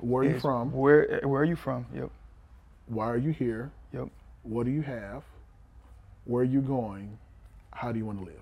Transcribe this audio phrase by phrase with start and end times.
[0.00, 0.72] Where are you from?
[0.72, 1.86] Where Where are you from?
[1.94, 2.10] Yep.
[2.86, 3.70] Why are you here?
[3.92, 4.08] Yep.
[4.44, 5.24] What do you have?
[6.24, 7.18] Where are you going?
[7.72, 8.34] How do you want to live?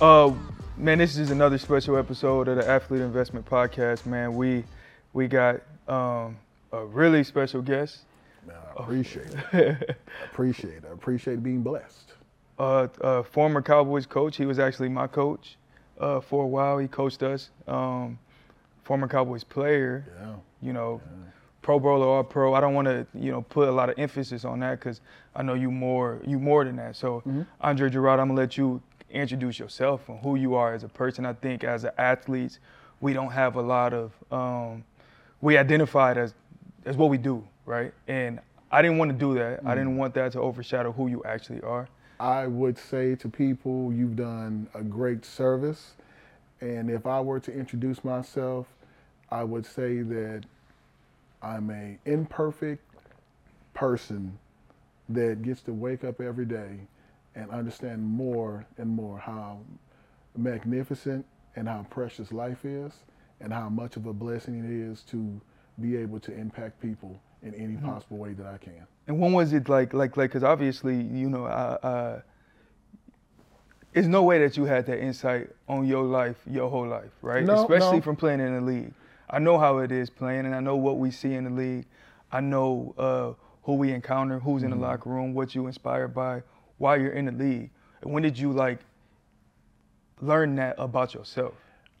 [0.00, 0.34] Uh,
[0.76, 4.06] man, this is another special episode of the Athlete Investment Podcast.
[4.06, 4.64] Man, we
[5.12, 6.36] we got um,
[6.72, 8.00] a really special guest.
[8.46, 9.90] Man, I appreciate it.
[9.90, 10.84] I appreciate it.
[10.88, 12.12] I appreciate being blessed.
[12.58, 14.36] Uh, uh, former Cowboys coach.
[14.36, 15.56] He was actually my coach
[16.00, 16.78] uh, for a while.
[16.78, 17.50] He coached us.
[17.66, 18.18] Um,
[18.84, 20.06] former Cowboys player.
[20.20, 20.34] Yeah.
[20.62, 21.00] You know,
[21.62, 22.54] Pro Bowler, All Pro.
[22.54, 25.00] I don't want to you know put a lot of emphasis on that because
[25.34, 26.96] I know you more you more than that.
[26.96, 27.22] So
[27.60, 31.26] Andre Gurode, I'm gonna let you introduce yourself and who you are as a person.
[31.26, 32.60] I think as an athletes,
[33.00, 34.84] we don't have a lot of um,
[35.40, 36.34] we identify as
[36.84, 37.92] as what we do, right?
[38.08, 39.60] And I didn't want to do that.
[39.64, 39.74] I mm.
[39.74, 41.88] didn't want that to overshadow who you actually are.
[42.18, 45.92] I would say to people, you've done a great service.
[46.60, 48.66] And if I were to introduce myself,
[49.30, 50.44] I would say that
[51.42, 52.82] I'm a imperfect
[53.74, 54.38] person
[55.10, 56.78] that gets to wake up every day
[57.34, 59.58] and understand more and more how
[60.36, 62.92] magnificent and how precious life is
[63.40, 65.40] and how much of a blessing it is to
[65.80, 68.86] be able to impact people in any possible way that I can.
[69.06, 70.30] And when was it like, like, like?
[70.30, 72.20] Because obviously, you know, uh,
[73.92, 77.44] there's no way that you had that insight on your life, your whole life, right?
[77.44, 78.02] No, Especially no.
[78.02, 78.92] from playing in the league.
[79.30, 81.86] I know how it is playing, and I know what we see in the league.
[82.30, 86.42] I know uh, who we encounter, who's in the locker room, what you inspired by,
[86.78, 87.70] why you're in the league.
[88.02, 88.80] And when did you like
[90.20, 91.54] learn that about yourself?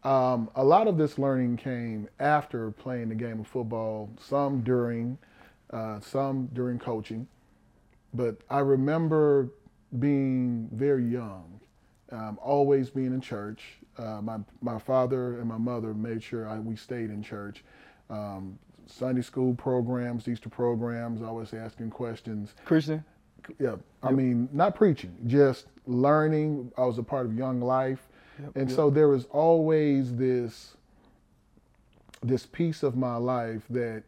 [0.04, 5.18] Um, a lot of this learning came after playing the game of football, some during,
[5.70, 7.26] uh, some during coaching.
[8.14, 9.50] But I remember
[9.98, 11.60] being very young,
[12.12, 13.78] um, always being in church.
[13.98, 17.64] Uh, my, my father and my mother made sure I, we stayed in church.
[18.10, 23.04] Um, Sunday school programs, Easter programs, always asking questions Christian?
[23.58, 26.72] yeah, I mean, not preaching, just learning.
[26.76, 28.08] I was a part of Young Life,
[28.54, 30.76] and so there was always this
[32.22, 34.02] this piece of my life that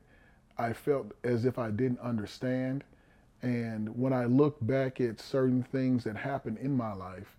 [0.59, 2.85] I felt as if I didn't understand.
[3.43, 7.37] And when I look back at certain things that happened in my life,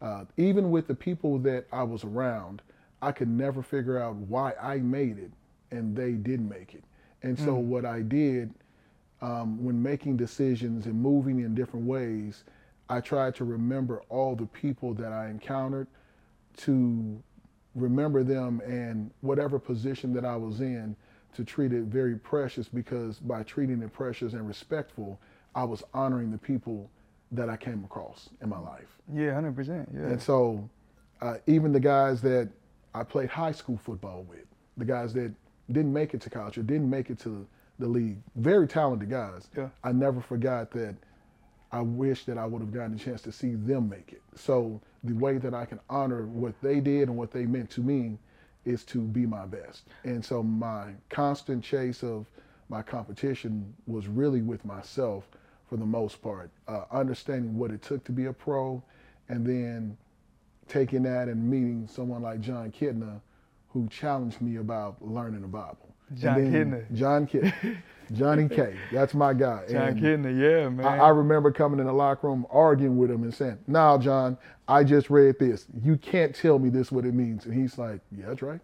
[0.00, 2.62] uh, even with the people that I was around,
[3.02, 5.32] I could never figure out why I made it
[5.70, 6.84] and they didn't make it.
[7.22, 8.54] And so what I did
[9.20, 12.44] um, when making decisions and moving in different ways,
[12.88, 15.86] I tried to remember all the people that I encountered,
[16.58, 17.22] to
[17.74, 20.96] remember them and whatever position that I was in,
[21.34, 25.18] to treat it very precious because by treating it precious and respectful,
[25.54, 26.90] I was honoring the people
[27.32, 28.88] that I came across in my life.
[29.12, 29.88] Yeah, hundred percent.
[29.94, 30.06] Yeah.
[30.08, 30.68] And so,
[31.20, 32.48] uh, even the guys that
[32.94, 34.46] I played high school football with,
[34.76, 35.32] the guys that
[35.70, 37.46] didn't make it to college or didn't make it to
[37.78, 39.48] the league, very talented guys.
[39.56, 39.68] Yeah.
[39.84, 40.96] I never forgot that.
[41.72, 44.22] I wish that I would have gotten a chance to see them make it.
[44.34, 47.80] So the way that I can honor what they did and what they meant to
[47.80, 48.18] me
[48.64, 49.84] is to be my best.
[50.04, 52.26] And so my constant chase of
[52.68, 55.28] my competition was really with myself
[55.68, 58.82] for the most part, uh, understanding what it took to be a pro,
[59.28, 59.96] and then
[60.68, 63.20] taking that and meeting someone like Jon Kitna,
[63.68, 65.94] who challenged me about learning the Bible.
[66.14, 66.94] Jon Kitna.
[66.94, 67.76] Jon Kitna.
[68.12, 68.76] Johnny K.
[68.92, 69.64] That's my guy.
[69.70, 70.86] John And Kitna, yeah, man.
[70.86, 74.36] I, I remember coming in the locker room arguing with him and saying, "Now, John,
[74.68, 75.66] I just read this.
[75.82, 78.60] You can't tell me this what it means." And he's like, "Yeah, that's right.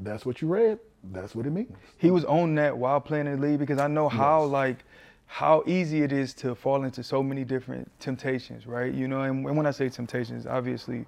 [0.00, 0.78] That's what you read.
[1.12, 3.86] That's what it means." he was on that while playing in the league because I
[3.86, 4.78] know how like
[5.26, 8.92] how easy it is to fall into so many different temptations, right?
[8.92, 11.04] You know, and when I say temptations, obviously,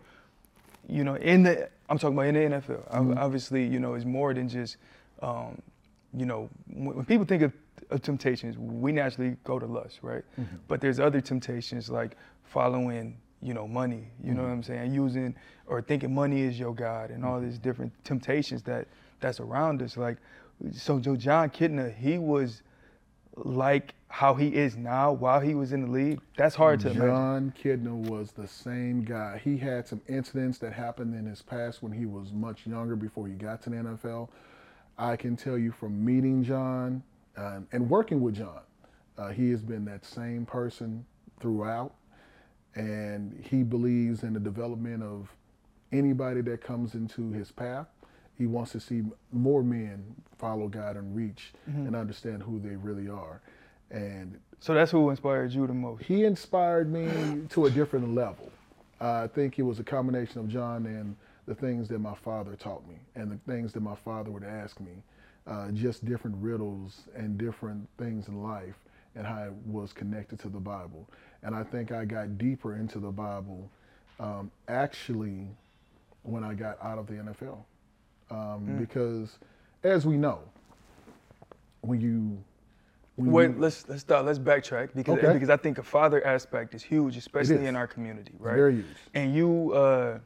[0.88, 2.94] you know, in the I'm talking about in the NFL.
[2.94, 4.76] Ob- Obviously, you know, it's more than just,
[5.22, 5.60] um,
[6.16, 7.52] you know, when, when people think of,
[7.90, 10.24] of temptations, we naturally go to lust, right?
[10.38, 10.56] Mm-hmm.
[10.68, 14.08] But there's other temptations like following, you know, money.
[14.22, 14.48] You know mm-hmm.
[14.48, 14.94] what I'm saying?
[14.94, 15.34] Using
[15.66, 17.48] or thinking money is your god, and all mm-hmm.
[17.48, 18.88] these different temptations that
[19.20, 19.96] that's around us.
[19.96, 20.18] Like,
[20.72, 22.62] so Joe Jon Kitna, he was
[23.36, 26.20] like how he is now while he was in the league.
[26.36, 27.08] That's hard to imagine.
[27.08, 29.40] Jon Kitna was the same guy.
[29.42, 33.28] He had some incidents that happened in his past when he was much younger before
[33.28, 34.28] he got to the NFL.
[35.00, 37.02] I can tell you from meeting John
[37.36, 38.60] um, and working with John,
[39.16, 41.06] uh, he has been that same person
[41.40, 41.94] throughout.
[42.74, 45.34] And he believes in the development of
[45.90, 47.86] anybody that comes into his path.
[48.36, 49.02] He wants to see
[49.32, 53.40] more men follow God and reach and understand who they really are.
[53.90, 56.04] And so that's who inspired you the most.
[56.04, 58.52] He inspired me to a different level.
[59.00, 61.16] Uh, I think it was a combination of John and
[61.46, 64.80] the things that my father taught me, and the things that my father would ask
[64.80, 65.02] me,
[65.46, 68.76] uh, just different riddles and different things in life,
[69.14, 71.08] and how it was connected to the Bible.
[71.42, 73.70] And I think I got deeper into the Bible
[74.20, 75.48] um, actually
[76.22, 77.64] when I got out of the NFL,
[78.30, 78.78] um, mm.
[78.78, 79.38] because
[79.82, 80.40] as we know,
[81.80, 82.42] when you
[83.16, 84.24] when Wait, you, let's let's stop.
[84.24, 85.32] Let's backtrack because okay.
[85.32, 87.68] because I think a father aspect is huge, especially is.
[87.68, 88.54] in our community, right?
[88.54, 88.86] Very huge.
[89.14, 90.18] And you, uh,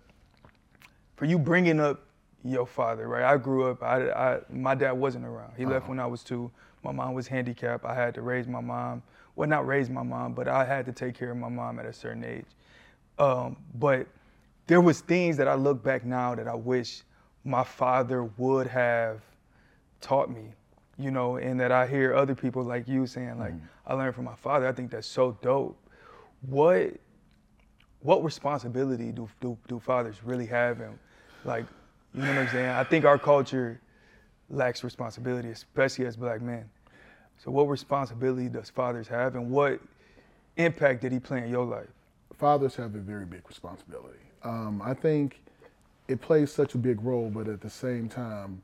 [1.17, 2.07] for you bringing up
[2.45, 3.25] your father, right?
[3.25, 3.83] I grew up.
[3.83, 5.53] I, I my dad wasn't around.
[5.57, 5.75] He uh-huh.
[5.75, 6.51] left when I was two.
[6.83, 7.85] My mom was handicapped.
[7.85, 9.03] I had to raise my mom.
[9.37, 11.87] Well, not raise my mom, but I had to take care of my mom at
[11.87, 12.47] a certain age.
[13.19, 14.07] Um, but
[14.67, 17.03] there was things that I look back now that I wish
[17.45, 19.21] my father would have
[20.01, 20.53] taught me,
[20.99, 23.67] you know, and that I hear other people like you saying, like, mm-hmm.
[23.87, 24.69] I learned from my father.
[24.69, 25.79] I think that's so dope.
[26.43, 26.95] What
[28.01, 30.99] what responsibility do, do, do fathers really have and
[31.45, 31.67] like
[32.15, 32.69] you know what I'm saying?
[32.69, 33.81] I think our culture
[34.49, 36.69] lacks responsibility, especially as black men.
[37.39, 39.81] So what responsibility does fathers have and what
[40.57, 41.89] impact did he play in your life?
[42.39, 44.19] Fathers have a very big responsibility.
[44.45, 45.41] Um, I think
[46.09, 48.63] it plays such a big role, but at the same time,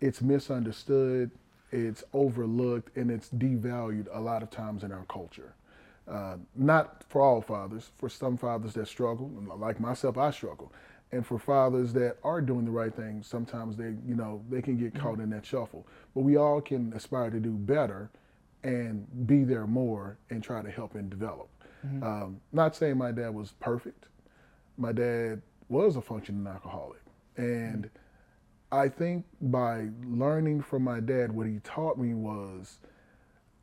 [0.00, 1.30] it's misunderstood,
[1.70, 5.54] it's overlooked, and it's devalued a lot of times in our culture.
[6.08, 10.72] Uh, not for all fathers, for some fathers that struggle, like myself, I struggle.
[11.12, 14.78] And for fathers that are doing the right thing, sometimes they, you know, they can
[14.78, 15.86] get caught in that shuffle.
[16.14, 18.10] But we all can aspire to do better
[18.62, 21.48] and be there more and try to help and develop.
[21.86, 22.02] Mm-hmm.
[22.02, 24.06] Um, not saying my dad was perfect.
[24.78, 27.00] My dad was a functioning alcoholic.
[27.36, 27.96] And mm-hmm
[28.72, 32.78] I think by learning from my dad, what he taught me was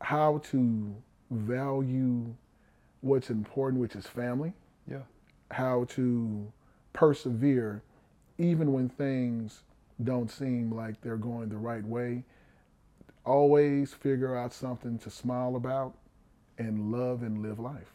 [0.01, 0.96] how to
[1.31, 2.36] value
[3.01, 4.54] what's important, which is family.
[4.88, 5.01] Yeah.
[5.50, 6.54] How to
[6.94, 7.81] persevere
[8.38, 9.63] even when things
[10.03, 12.24] don't seem like they're going the right way.
[13.25, 15.94] Always figure out something to smile about
[16.57, 17.91] and love and live life.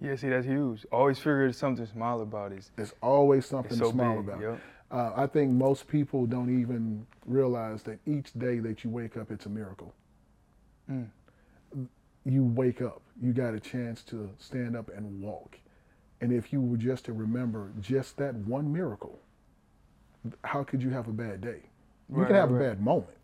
[0.00, 0.86] Yeah, see, that's huge.
[0.92, 2.52] Always figure something to smile about.
[2.52, 4.40] Is There's always something so to smile big, about.
[4.40, 4.60] Yep.
[4.90, 9.30] Uh, I think most people don't even realize that each day that you wake up,
[9.30, 9.92] it's a miracle.
[10.90, 11.08] Mm.
[12.24, 15.58] You wake up, you got a chance to stand up and walk.
[16.20, 19.18] And if you were just to remember just that one miracle,
[20.44, 21.60] how could you have a bad day?
[22.08, 22.64] You right, can have right.
[22.64, 23.16] a bad moment,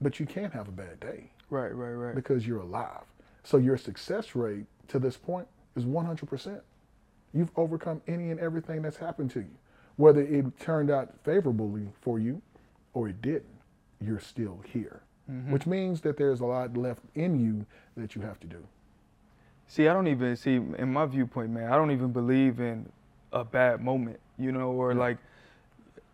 [0.00, 1.30] but you can't have a bad day.
[1.50, 2.14] Right, right, right.
[2.14, 3.02] Because you're alive.
[3.42, 6.60] So your success rate to this point is 100%.
[7.32, 9.56] You've overcome any and everything that's happened to you.
[9.96, 12.40] Whether it turned out favorably for you
[12.94, 13.44] or it didn't,
[14.00, 15.52] you're still here, mm-hmm.
[15.52, 17.66] which means that there's a lot left in you
[17.96, 18.66] that you have to do.
[19.66, 22.88] See, I don't even see, in my viewpoint, man, I don't even believe in
[23.32, 24.98] a bad moment, you know, or yeah.
[24.98, 25.18] like,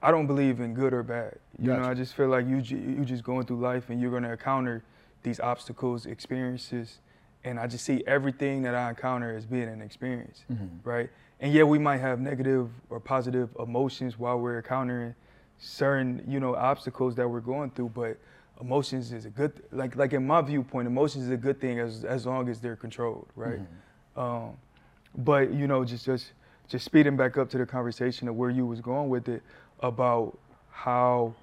[0.02, 1.38] I don't believe in good or bad.
[1.58, 1.82] You gotcha.
[1.82, 4.82] know, I just feel like you you just going through life and you're gonna encounter
[5.23, 7.00] these obstacles, experiences,
[7.44, 10.88] and I just see everything that I encounter as being an experience, mm-hmm.
[10.88, 11.11] right?
[11.41, 15.14] and yeah, we might have negative or positive emotions while we're encountering
[15.58, 18.19] certain, you know, obstacles that we're going through, but
[18.60, 22.04] emotions is a good like like in my viewpoint, emotions is a good thing as
[22.04, 23.60] as long as they're controlled, right?
[23.60, 24.20] Mm-hmm.
[24.20, 24.56] Um,
[25.16, 26.32] but you know, just just
[26.69, 29.43] just speeding back up to the conversation of where you was going with it
[29.81, 30.38] about
[30.70, 31.34] how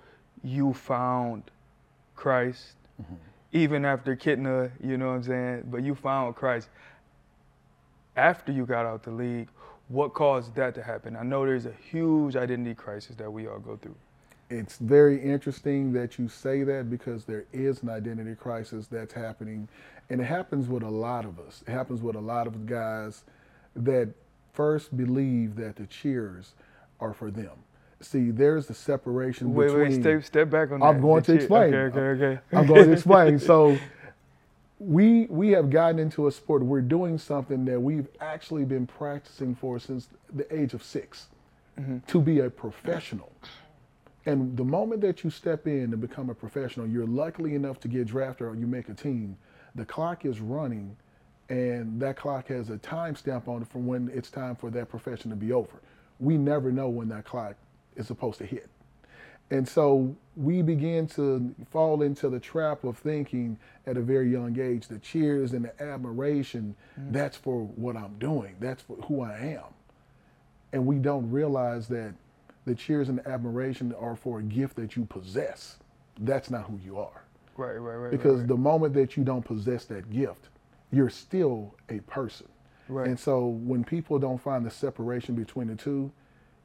[0.43, 1.43] you found
[2.15, 3.15] Christ, mm-hmm.
[3.51, 5.63] even after Kitna, you know what I'm saying?
[5.69, 6.69] But you found Christ
[8.15, 9.49] after you got out the league
[9.89, 11.15] what caused that to happen?
[11.15, 13.95] I know there's a huge identity crisis that we all go through.
[14.49, 19.67] It's very interesting that you say that because there is an identity crisis that's happening.
[20.09, 21.63] And it happens with a lot of us.
[21.67, 23.23] It happens with a lot of guys
[23.75, 24.09] that
[24.53, 26.53] first believe that the cheers
[26.99, 27.51] are for them.
[27.99, 29.83] See, there's the separation wait, between.
[29.83, 30.87] Wait, wait, step, step back on I'm that.
[30.87, 31.73] I'm going to explain.
[31.73, 32.41] Okay, okay, okay.
[32.53, 33.39] I'm going to explain.
[33.47, 33.77] So
[34.79, 36.63] we we have gotten into a sport.
[36.63, 41.27] We're doing something that we've actually been practicing for since the age of 6
[41.79, 41.97] mm-hmm.
[42.05, 43.31] to be a professional.
[44.27, 47.87] And the moment that you step in and become a professional, you're lucky enough to
[47.87, 49.37] get drafted or you make a team.
[49.73, 50.97] The clock is running,
[51.47, 55.29] and that clock has a timestamp on it from when it's time for that profession
[55.29, 55.81] to be over.
[56.19, 57.55] We never know when that clock
[57.95, 58.69] is supposed to hit.
[59.49, 64.59] And so we begin to fall into the trap of thinking at a very young
[64.59, 67.13] age the cheers and the admiration, mm.
[67.13, 69.73] that's for what I'm doing, that's for who I am.
[70.73, 72.13] And we don't realize that
[72.67, 75.77] the cheers and the admiration are for a gift that you possess.
[76.19, 77.23] That's not who you are.
[77.55, 78.11] Right, right, right.
[78.11, 78.47] Because right.
[78.47, 80.49] the moment that you don't possess that gift,
[80.91, 82.47] you're still a person.
[82.89, 83.07] Right.
[83.07, 86.11] And so when people don't find the separation between the two,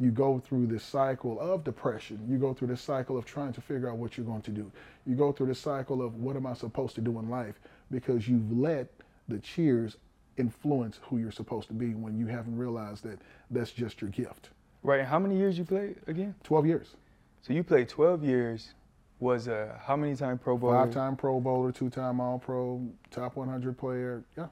[0.00, 2.18] you go through this cycle of depression.
[2.28, 4.70] You go through this cycle of trying to figure out what you're going to do.
[5.06, 8.26] You go through this cycle of what am I supposed to do in life because
[8.26, 8.88] you've let
[9.28, 9.96] the cheers
[10.36, 14.50] influence who you're supposed to be when you haven't realized that that's just your gift.
[14.82, 15.04] Right.
[15.04, 16.34] How many years you played again?
[16.42, 16.96] 12 years.
[17.42, 18.74] So you played 12 years.
[19.20, 20.84] Was a how many time Pro Bowler?
[20.84, 24.24] Five time Pro Bowler, two time All Pro, top 100 player.
[24.36, 24.48] Yeah.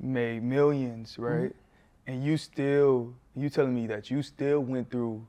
[0.00, 1.50] Made millions, right?
[1.50, 2.10] Mm-hmm.
[2.10, 5.24] And you still, you telling me that you still went through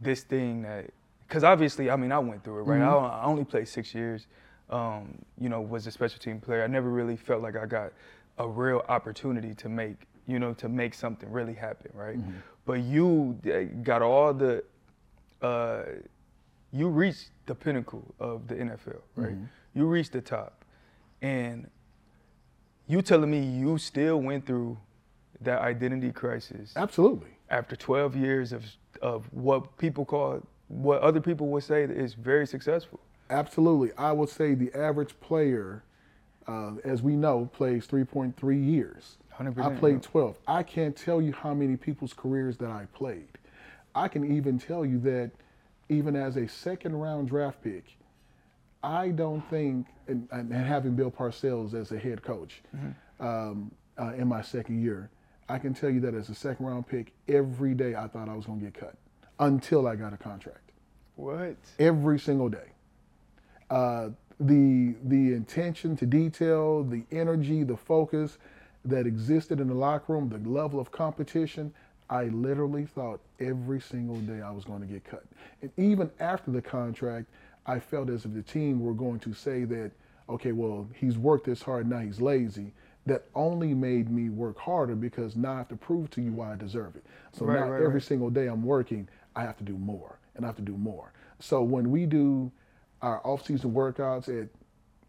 [0.00, 0.90] this thing that,
[1.26, 2.80] because obviously, I mean, I went through it, right?
[2.80, 3.04] Mm-hmm.
[3.04, 4.28] I, I, only played six years.
[4.70, 6.62] Um, you know, was a special team player.
[6.62, 7.92] I never really felt like I got
[8.38, 12.18] a real opportunity to make, you know, to make something really happen, right?
[12.18, 12.32] Mm-hmm.
[12.66, 13.38] But you
[13.82, 14.64] got all the
[15.42, 15.82] uh,
[16.72, 19.32] you reached the pinnacle of the NFL, right?
[19.32, 19.44] Mm-hmm.
[19.74, 20.64] You reached the top.
[21.20, 21.70] And
[22.86, 24.78] you telling me you still went through
[25.40, 26.72] that identity crisis.
[26.76, 27.30] Absolutely.
[27.50, 28.64] After 12 years of
[29.02, 33.00] of what people call what other people would say is very successful.
[33.28, 33.90] Absolutely.
[33.98, 35.84] I would say the average player
[36.46, 39.16] uh, as we know, plays 3.3 years.
[39.38, 40.38] I played 12.
[40.46, 43.38] I can't tell you how many people's careers that I played.
[43.94, 45.30] I can even tell you that
[45.88, 47.96] even as a second round draft pick,
[48.82, 53.26] I don't think, and, and having Bill Parcells as a head coach mm-hmm.
[53.26, 55.10] um, uh, in my second year,
[55.48, 58.34] I can tell you that as a second round pick, every day I thought I
[58.34, 58.96] was going to get cut
[59.38, 60.70] until I got a contract.
[61.16, 61.56] What?
[61.78, 62.72] Every single day.
[63.70, 64.10] Uh,
[64.40, 68.38] the the intention to detail, the energy, the focus
[68.84, 71.72] that existed in the locker room, the level of competition,
[72.10, 75.24] I literally thought every single day I was going to get cut.
[75.62, 77.26] And even after the contract,
[77.66, 79.90] I felt as if the team were going to say that,
[80.28, 82.72] okay, well, he's worked this hard, now he's lazy.
[83.06, 86.52] That only made me work harder because now I have to prove to you why
[86.52, 87.04] I deserve it.
[87.32, 88.02] So right, now right, every right.
[88.02, 91.12] single day I'm working, I have to do more and I have to do more.
[91.38, 92.50] So when we do
[93.02, 94.48] our off-season workouts at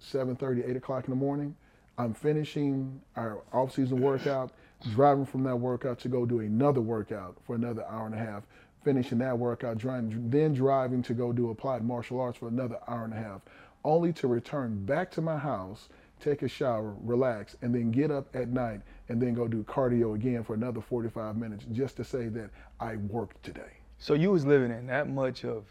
[0.01, 1.55] 7:30, 8 o'clock in the morning.
[1.97, 4.51] I'm finishing our off-season workout,
[4.91, 8.43] driving from that workout to go do another workout for another hour and a half,
[8.83, 13.05] finishing that workout, driving, then driving to go do applied martial arts for another hour
[13.05, 13.41] and a half,
[13.83, 18.35] only to return back to my house, take a shower, relax, and then get up
[18.35, 22.27] at night and then go do cardio again for another 45 minutes just to say
[22.27, 22.49] that
[22.79, 23.77] I worked today.
[23.97, 25.65] So you was living in that much of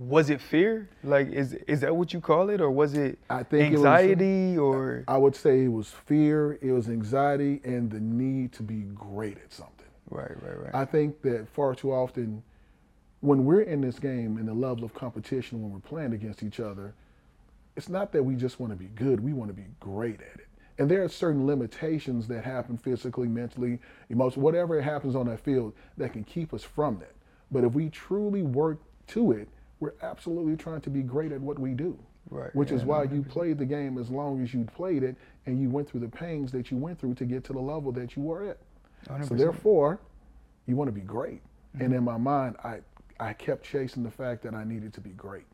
[0.00, 0.88] was it fear?
[1.04, 4.58] Like, is is that what you call it, or was it I think anxiety, it
[4.58, 5.04] was, or?
[5.06, 9.36] I would say it was fear, it was anxiety, and the need to be great
[9.36, 9.86] at something.
[10.08, 10.74] Right, right, right.
[10.74, 12.42] I think that far too often,
[13.20, 16.60] when we're in this game and the level of competition when we're playing against each
[16.60, 16.94] other,
[17.76, 20.40] it's not that we just want to be good; we want to be great at
[20.40, 20.46] it.
[20.78, 25.74] And there are certain limitations that happen physically, mentally, emotionally, whatever happens on that field
[25.98, 27.12] that can keep us from that.
[27.50, 28.78] But if we truly work
[29.08, 29.50] to it
[29.80, 31.98] we're absolutely trying to be great at what we do.
[32.28, 32.54] Right.
[32.54, 35.60] Which yeah, is why you played the game as long as you played it and
[35.60, 38.14] you went through the pains that you went through to get to the level that
[38.14, 38.58] you were at.
[39.08, 39.28] 100%.
[39.28, 39.98] So therefore,
[40.66, 41.40] you want to be great.
[41.74, 41.84] Mm-hmm.
[41.84, 42.80] And in my mind, I
[43.18, 45.44] I kept chasing the fact that I needed to be great.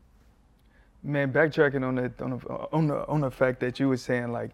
[1.03, 4.31] Man, backtracking on the on the on the, on the fact that you were saying
[4.31, 4.51] like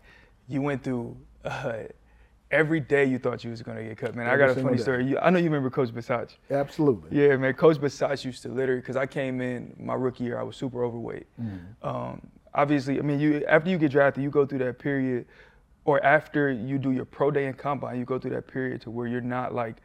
[0.48, 1.84] you went through uh,
[2.54, 4.28] every day you thought you was gonna get cut, man.
[4.28, 4.84] Every I got a funny day.
[4.84, 5.06] story.
[5.06, 6.36] You, I know you remember Coach Bisaccia.
[6.52, 7.10] Absolutely.
[7.20, 7.54] Yeah, man.
[7.56, 10.86] Coach Bisaccia used to literally, because I came in my rookie year, I was super
[10.86, 11.26] overweight.
[11.42, 11.60] Mm.
[11.82, 12.22] Um,
[12.54, 15.26] obviously, I mean, you after you get drafted, you go through that period,
[15.86, 18.92] or after you do your pro day and combine, you go through that period to
[18.92, 19.78] where you're not like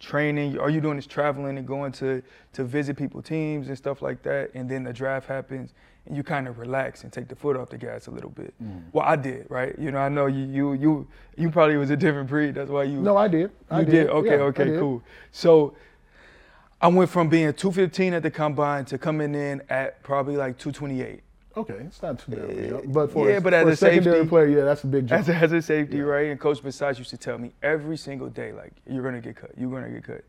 [0.00, 0.58] training.
[0.58, 2.22] All you're doing is traveling and going to
[2.54, 4.50] to visit people teams and stuff like that.
[4.54, 5.74] And then the draft happens,
[6.06, 8.52] and you kind of relax and take the foot off the gas a little bit.
[8.62, 8.82] Mm.
[8.92, 9.78] Well, I did, right?
[9.78, 12.54] You know, I know you you you you probably was a different breed.
[12.54, 13.00] That's why you.
[13.00, 13.52] No, I did.
[13.70, 13.92] I you did.
[13.92, 14.06] did.
[14.08, 15.02] Okay, yeah, okay, cool.
[15.30, 15.74] So.
[16.82, 21.20] I went from being 215 at the combine to coming in at probably like 228.
[21.56, 22.72] Okay, it's not too bad.
[22.72, 24.86] Uh, but for yeah, a, but as a, a secondary safety, player, yeah, that's a
[24.86, 25.20] big jump.
[25.20, 26.04] As a, as a safety, yeah.
[26.04, 26.30] right?
[26.30, 29.50] And Coach Bisaccia used to tell me every single day, like, you're gonna get cut.
[29.56, 30.24] You're gonna get cut.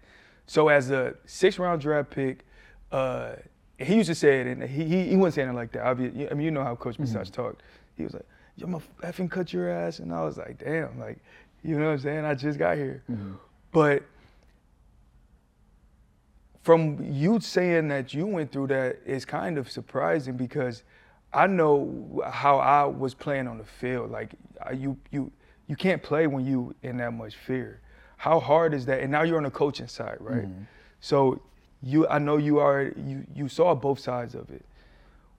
[0.47, 2.43] So as a six round draft pick,
[2.91, 3.33] uh,
[3.77, 5.85] he used to say it, and he, he, he wasn't saying it like that.
[5.85, 7.61] I mean, you know how Coach mm mm talked.
[7.95, 8.25] He was like,
[8.55, 11.19] "Yo, I'm gonna effing cut your ass," and I was like, "Damn, like,
[11.63, 12.25] you know what I'm saying?
[12.25, 13.33] I just got here." Mm-hmm.
[13.71, 14.03] But
[16.63, 20.83] from you saying that you went through that is kind of surprising because
[21.33, 24.11] I know how I was playing on the field.
[24.11, 24.33] Like
[24.73, 25.31] you, you,
[25.67, 27.81] you can't play when you in that much fear
[28.21, 28.99] how hard is that?
[28.99, 30.43] And now you're on the coaching side, right?
[30.43, 30.65] Mm-hmm.
[30.99, 31.41] So
[31.81, 34.63] you, I know you are, you, you saw both sides of it.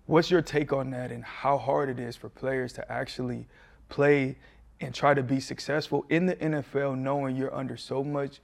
[0.06, 3.46] what's your take on that and how hard it is for players to actually
[3.88, 4.34] play
[4.80, 8.40] and try to be successful in the NFL knowing you're under so much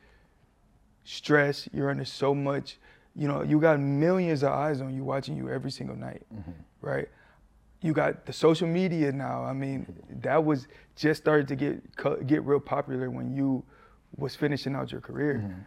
[1.03, 2.79] stress, you're under so much,
[3.17, 6.53] you know, you got millions of eyes on you watching you every single night, mm-hmm.
[6.81, 7.09] right?
[7.81, 9.45] You got the social media now.
[9.45, 9.87] I mean,
[10.23, 10.67] that was
[10.97, 13.63] just started to get get real popular when you
[14.17, 15.43] was finishing out your career.
[15.45, 15.61] Mm-hmm.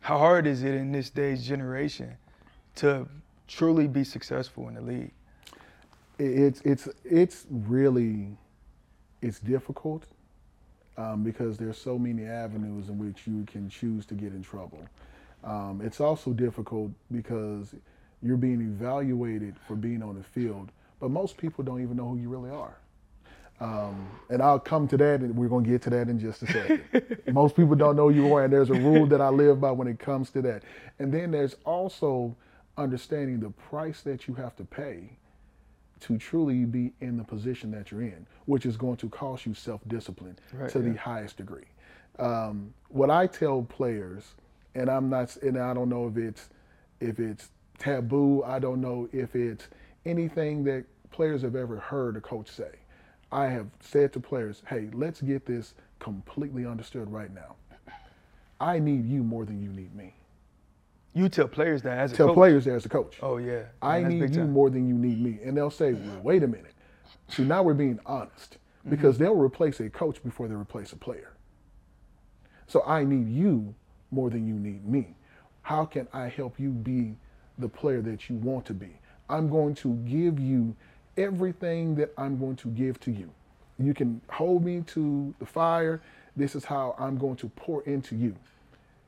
[0.00, 2.16] How hard is it in this day's generation
[2.76, 3.06] to
[3.46, 5.12] truly be successful in the league?
[6.18, 8.36] It's it's it's really
[9.20, 10.06] it's difficult
[10.96, 14.80] um, because there's so many avenues in which you can choose to get in trouble.
[15.44, 17.74] Um, it's also difficult because
[18.22, 22.16] you're being evaluated for being on the field, but most people don't even know who
[22.18, 22.76] you really are.
[23.60, 26.42] Um, and I'll come to that, and we're going to get to that in just
[26.42, 26.82] a second.
[27.32, 29.70] most people don't know who you are, and there's a rule that I live by
[29.70, 30.62] when it comes to that.
[30.98, 32.34] And then there's also
[32.78, 35.10] understanding the price that you have to pay
[36.00, 39.52] to truly be in the position that you're in, which is going to cost you
[39.52, 40.92] self discipline right, to yeah.
[40.92, 41.66] the highest degree.
[42.18, 44.24] Um, what I tell players,
[44.74, 46.48] and I'm not, and I don't know if it's
[47.00, 48.42] if it's taboo.
[48.44, 49.68] I don't know if it's
[50.04, 52.70] anything that players have ever heard a coach say.
[53.32, 57.56] I have said to players, "Hey, let's get this completely understood right now.
[58.60, 60.14] I need you more than you need me."
[61.12, 62.34] You tell players that as a tell coach.
[62.34, 63.18] players that as a coach.
[63.22, 63.64] Oh yeah.
[63.82, 66.74] I need you more than you need me, and they'll say, well, "Wait a minute."
[67.28, 69.24] See, now we're being honest because mm-hmm.
[69.24, 71.32] they'll replace a coach before they replace a player.
[72.66, 73.74] So I need you
[74.10, 75.16] more than you need me.
[75.62, 77.16] How can I help you be
[77.58, 78.98] the player that you want to be?
[79.30, 80.74] I'm going to give you
[81.16, 83.30] everything that I'm going to give to you.
[83.78, 86.02] You can hold me to the fire.
[86.36, 88.34] This is how I'm going to pour into you.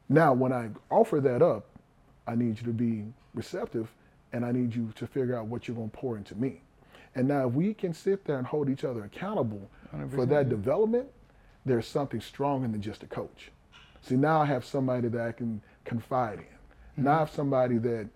[0.08, 1.66] Now, when I offer that up,
[2.26, 3.92] I need you to be receptive
[4.32, 6.62] and I need you to figure out what you're going to pour into me.
[7.14, 9.68] And now, if we can sit there and hold each other accountable
[10.14, 11.08] for that development,
[11.66, 13.50] there's something stronger than just a coach.
[14.00, 16.44] See, now I have somebody that I can confide in.
[16.44, 17.04] Mm-hmm.
[17.04, 18.08] Now I have somebody that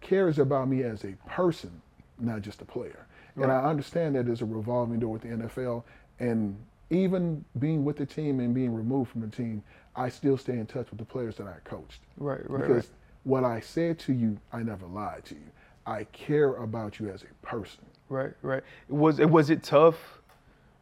[0.00, 1.70] cares about me as a person,
[2.18, 3.06] not just a player.
[3.34, 3.44] Right.
[3.44, 5.84] And I understand that there's a revolving door with the NFL.
[6.18, 6.56] And
[6.90, 9.62] even being with the team and being removed from the team,
[9.94, 12.00] I still stay in touch with the players that I coached.
[12.16, 12.60] Right, right.
[12.60, 12.94] Because right
[13.28, 15.50] what I said to you, I never lied to you.
[15.86, 17.84] I care about you as a person.
[18.08, 18.62] Right, right.
[18.88, 20.20] Was it was it tough?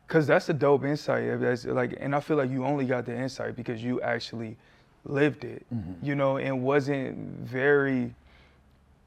[0.08, 1.40] Cause that's a dope insight.
[1.40, 4.56] That's like, and I feel like you only got the insight because you actually
[5.04, 5.66] lived it.
[5.74, 6.06] Mm-hmm.
[6.06, 8.14] You know, and wasn't very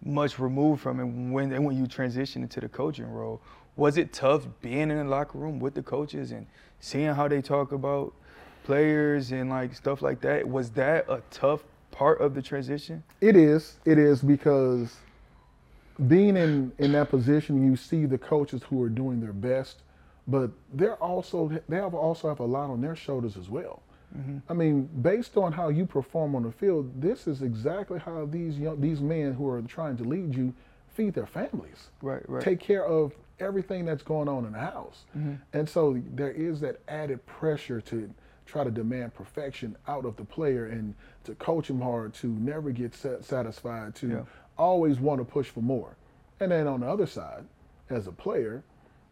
[0.04, 3.42] much removed from it when when you transitioned into the coaching role.
[3.76, 6.46] Was it tough being in the locker room with the coaches and
[6.80, 8.14] seeing how they talk about
[8.64, 10.48] players and like stuff like that?
[10.48, 13.04] Was that a tough part of the transition?
[13.22, 13.78] It is.
[13.86, 14.98] It is because
[16.08, 19.84] being in in that position, you see the coaches who are doing their best,
[20.28, 23.82] but they're also they have also have a lot on their shoulders as well.
[24.18, 24.38] Mm-hmm.
[24.50, 28.58] I mean, based on how you perform on the field, this is exactly how these
[28.58, 30.54] young these men who are trying to lead you
[30.90, 31.90] feed their families.
[32.02, 32.44] Right, right.
[32.44, 35.06] Take care of everything that's going on in the house.
[35.18, 35.36] Mm-hmm.
[35.54, 38.14] And so there is that added pressure to
[38.46, 42.72] try to demand perfection out of the player and to coach him hard, to never
[42.72, 44.22] get satisfied, to yeah.
[44.58, 45.96] always want to push for more.
[46.40, 47.46] And then on the other side,
[47.90, 48.64] as a player,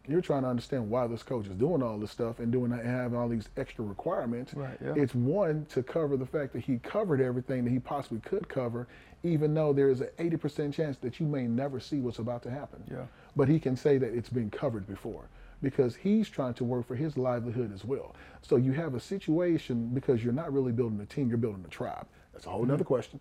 [0.07, 2.85] you're trying to understand why this coach is doing all this stuff and doing and
[2.85, 4.53] having all these extra requirements.
[4.53, 4.93] Right, yeah.
[4.95, 8.87] It's one to cover the fact that he covered everything that he possibly could cover,
[9.23, 12.49] even though there is an 80% chance that you may never see what's about to
[12.49, 12.83] happen.
[12.89, 13.05] Yeah.
[13.35, 15.29] But he can say that it's been covered before
[15.61, 18.15] because he's trying to work for his livelihood as well.
[18.41, 21.69] So you have a situation because you're not really building a team, you're building a
[21.69, 22.05] tribe.
[22.33, 22.71] That's a whole mm-hmm.
[22.73, 23.19] other question.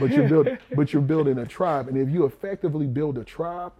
[0.00, 1.88] But you're building but you're building a tribe.
[1.88, 3.72] And if you effectively build a tribe,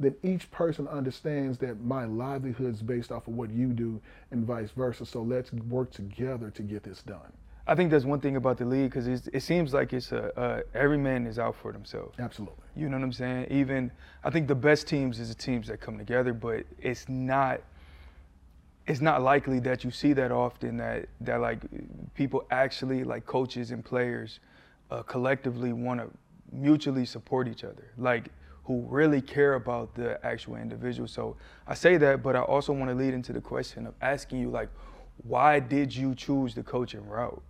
[0.00, 4.44] then each person understands that my livelihood is based off of what you do and
[4.44, 5.04] vice versa.
[5.04, 7.32] So let's work together to get this done.
[7.66, 10.62] I think there's one thing about the league because it seems like it's a, uh,
[10.72, 12.18] every man is out for themselves.
[12.18, 12.64] Absolutely.
[12.74, 13.48] You know what I'm saying?
[13.50, 13.90] Even
[14.24, 17.60] I think the best teams is the teams that come together, but it's not.
[18.86, 21.58] It's not likely that you see that often that that like
[22.14, 24.40] people actually like coaches and players
[24.90, 26.08] uh, collectively want to
[26.50, 28.30] mutually support each other, like
[28.68, 31.08] who really care about the actual individual.
[31.08, 34.40] So I say that, but I also want to lead into the question of asking
[34.40, 34.68] you like,
[35.24, 37.42] why did you choose the coaching route?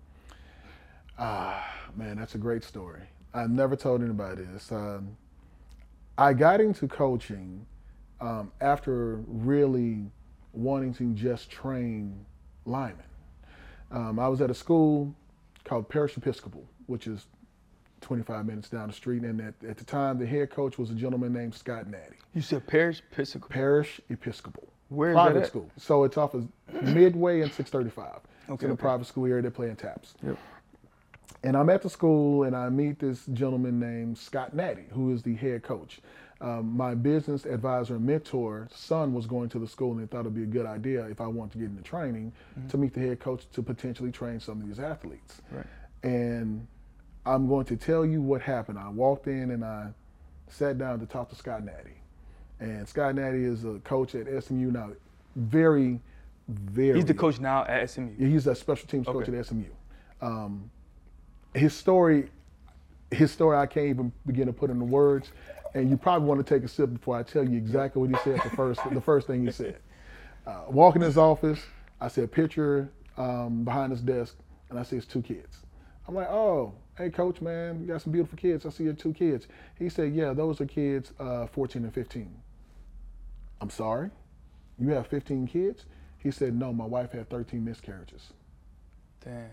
[1.18, 3.02] Ah, man, that's a great story.
[3.34, 4.70] I've never told anybody this.
[4.70, 5.16] Um,
[6.16, 7.66] I got into coaching
[8.20, 10.04] um, after really
[10.52, 12.24] wanting to just train
[12.64, 13.04] linemen.
[13.90, 15.12] Um, I was at a school
[15.64, 17.26] called Parish Episcopal, which is
[18.00, 19.22] 25 minutes down the street.
[19.22, 22.16] And at, at the time, the head coach was a gentleman named Scott Natty.
[22.34, 23.48] You said Parish Episcopal.
[23.48, 24.68] Parish Episcopal.
[24.88, 25.48] Where is private that at?
[25.48, 25.70] school.
[25.76, 26.48] So it's off of
[26.82, 28.06] Midway and 635.
[28.16, 28.80] It's Okay, in a okay.
[28.80, 29.42] private school area.
[29.42, 30.14] They're playing taps.
[30.24, 30.38] Yep.
[31.44, 35.22] And I'm at the school and I meet this gentleman named Scott Natty, who is
[35.22, 36.00] the head coach.
[36.40, 40.20] Um, my business advisor and mentor son was going to the school and they thought
[40.20, 42.32] it'd be a good idea if I wanted to get into training
[42.68, 45.42] to meet the head coach to potentially train some of these athletes.
[45.50, 45.66] Right.
[46.04, 46.66] And
[47.28, 48.78] I'm going to tell you what happened.
[48.78, 49.88] I walked in and I
[50.48, 52.00] sat down to talk to Scott Natty.
[52.58, 54.90] And Scott Natty is a coach at SMU now,
[55.36, 56.00] very,
[56.48, 56.94] very.
[56.96, 58.14] He's the coach now at SMU.
[58.16, 59.38] He's a special teams coach Okay.
[59.38, 59.64] at SMU.
[60.22, 60.70] Um,
[61.54, 62.30] his story,
[63.10, 65.30] his story, I can't even begin to put into words.
[65.74, 68.16] And you probably want to take a sip before I tell you exactly what he
[68.24, 68.40] said.
[68.42, 69.76] The first, the first thing he said.
[70.46, 71.60] Uh, walk in his office.
[72.00, 74.34] I see a picture um, behind his desk,
[74.70, 75.58] and I see his two kids.
[76.08, 78.66] I'm like, oh, hey, coach, man, you got some beautiful kids.
[78.66, 79.46] I see your two kids.
[79.78, 82.34] He said, yeah, those are kids, uh, 14 and 15.
[83.60, 84.10] I'm sorry,
[84.78, 85.84] you have 15 kids?
[86.18, 88.32] He said, no, my wife had 13 miscarriages.
[89.24, 89.46] Damn.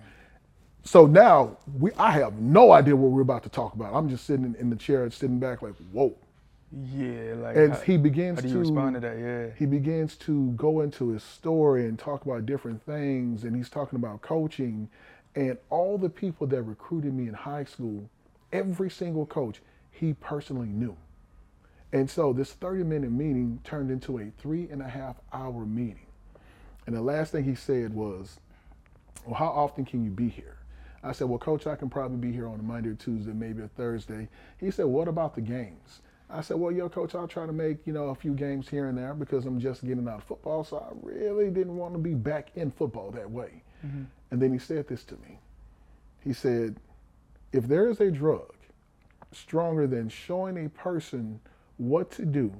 [0.84, 3.94] So now we, I have no idea what we're about to talk about.
[3.94, 6.16] I'm just sitting in, in the chair, sitting back, like, whoa.
[6.94, 9.18] Yeah, like And how, he begins how do you to respond to that?
[9.18, 9.48] Yeah.
[9.58, 13.98] he begins to go into his story and talk about different things, and he's talking
[13.98, 14.90] about coaching,
[15.36, 18.10] and all the people that recruited me in high school,
[18.52, 20.96] every single coach he personally knew.
[21.92, 26.08] And so this 30 minute meeting turned into a three and a half hour meeting.
[26.88, 28.40] And the last thing he said was,
[29.26, 30.58] Well, how often can you be here?
[31.04, 33.62] I said, Well, coach, I can probably be here on a Monday or Tuesday, maybe
[33.64, 34.28] a Thursday.
[34.60, 36.02] He said, What about the games?
[36.30, 38.88] I said, Well, yo, coach, I'll try to make, you know, a few games here
[38.88, 40.64] and there because I'm just getting out of football.
[40.64, 43.64] So I really didn't want to be back in football that way.
[43.86, 44.04] Mm-hmm.
[44.36, 45.40] And then he said this to me.
[46.20, 46.76] He said,
[47.54, 48.54] If there is a drug
[49.32, 51.40] stronger than showing a person
[51.78, 52.52] what to do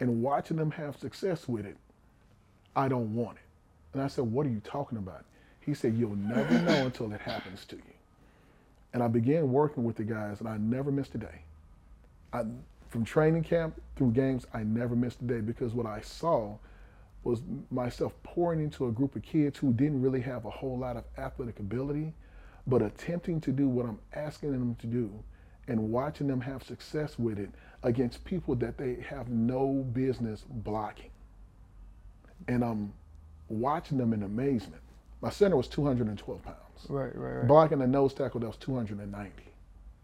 [0.00, 1.78] and watching them have success with it,
[2.76, 3.44] I don't want it.
[3.94, 5.24] And I said, What are you talking about?
[5.60, 7.94] He said, You'll never know until it happens to you.
[8.92, 11.40] And I began working with the guys, and I never missed a day.
[12.34, 12.42] I,
[12.90, 16.58] from training camp through games, I never missed a day because what I saw
[17.24, 20.96] was myself pouring into a group of kids who didn't really have a whole lot
[20.96, 22.14] of athletic ability,
[22.66, 25.10] but attempting to do what I'm asking them to do
[25.66, 27.50] and watching them have success with it
[27.82, 31.10] against people that they have no business blocking.
[32.46, 32.92] And I'm
[33.48, 34.82] watching them in amazement.
[35.20, 36.56] My center was 212 pounds.
[36.88, 37.46] Right, right, right.
[37.46, 39.32] Blocking a nose tackle that was 290.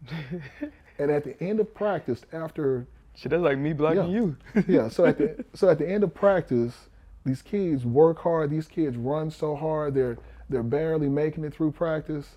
[0.99, 4.19] and at the end of practice, after Shit, that's like me blocking Yeah.
[4.19, 4.37] you.
[4.67, 6.89] yeah, so at the so at the end of practice,
[7.25, 8.49] these kids work hard.
[8.49, 9.93] These kids run so hard.
[9.93, 10.17] They're
[10.49, 12.35] they're barely making it through practice.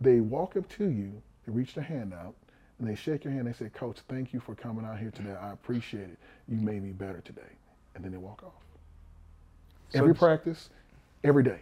[0.00, 1.22] They walk up to you.
[1.46, 2.34] They reach their hand out
[2.78, 3.46] and they shake your hand.
[3.46, 5.32] They say, "Coach, thank you for coming out here today.
[5.32, 6.18] I appreciate it.
[6.48, 7.42] You made me better today."
[7.94, 8.64] And then they walk off.
[9.90, 10.70] So every practice,
[11.22, 11.60] every day.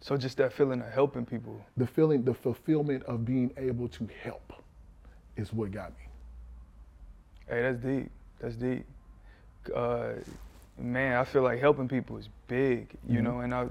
[0.00, 1.64] So just that feeling of helping people.
[1.76, 4.52] The feeling, the fulfillment of being able to help,
[5.36, 6.06] is what got me.
[7.48, 8.10] Hey, that's deep.
[8.38, 8.84] That's deep.
[9.74, 10.12] Uh,
[10.78, 13.22] man, I feel like helping people is big, you Mhm.
[13.24, 13.68] know, and I,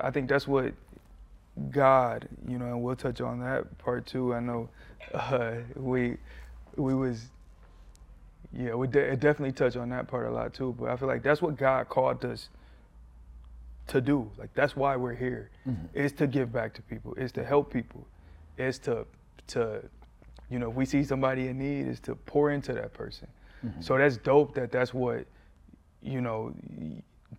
[0.00, 0.72] I think that's what
[1.70, 4.34] God, you know, and we'll touch on that part too.
[4.34, 4.68] I know
[5.14, 6.16] uh, we,
[6.76, 7.30] we was,
[8.52, 10.74] yeah, we de- definitely touch on that part a lot too.
[10.78, 12.48] But I feel like that's what God called us
[13.88, 14.30] to do.
[14.38, 15.50] Like that's why we're here,
[15.92, 18.06] is to give back to people, is to help people,
[18.58, 19.06] is to,
[19.48, 19.82] to,
[20.50, 23.28] you know, if we see somebody in need, is to pour into that person.
[23.80, 24.54] So that's dope.
[24.56, 25.24] That that's what,
[26.04, 26.54] you know,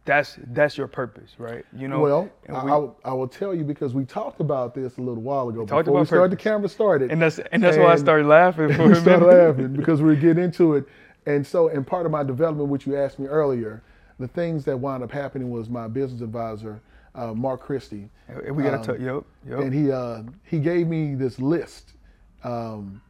[0.03, 1.65] that's that's your purpose, right?
[1.75, 1.99] You know.
[2.01, 4.97] well, and I, we- I will- I will tell you because we talked about this
[4.97, 5.65] a little while ago.
[5.65, 7.11] talked before we about started, the camera started.
[7.11, 10.15] and that's and that's why I started laughing for we started laughing because we were
[10.15, 10.85] getting into it.
[11.27, 13.81] And so, in part of my development, which you asked me earlier,
[14.19, 16.79] the things that wound up happening was my business advisor,
[17.15, 18.99] uh, Mark Christie, And we gotta Um, touch.
[18.99, 19.23] Yep.
[19.49, 19.59] Yep.
[19.59, 21.93] and he uh, he gave me this list.
[22.43, 23.01] Um,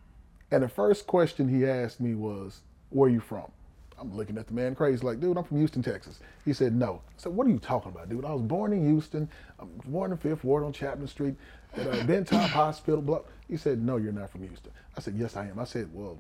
[0.52, 3.52] and the first question he asked me was, "Where are you from?"
[4.00, 7.02] I'm looking at the man crazy, like, "Dude, I'm from Houston, Texas." He said, "No."
[7.08, 8.26] I said, "What are you talking about, dude?
[8.26, 9.30] I was born in Houston.
[9.60, 11.36] I'm born in Fifth Ward on Chapman Street
[11.78, 13.22] at uh, Ben Taub Hospital." Blah.
[13.48, 16.18] He said, "No, you're not from Houston." I said, "Yes, I am." I said, "Well."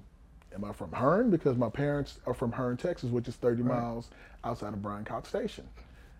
[0.53, 1.29] Am I from Hearne?
[1.29, 4.09] Because my parents are from Hearne, Texas, which is 30 miles
[4.45, 5.67] outside of Bryan College Station.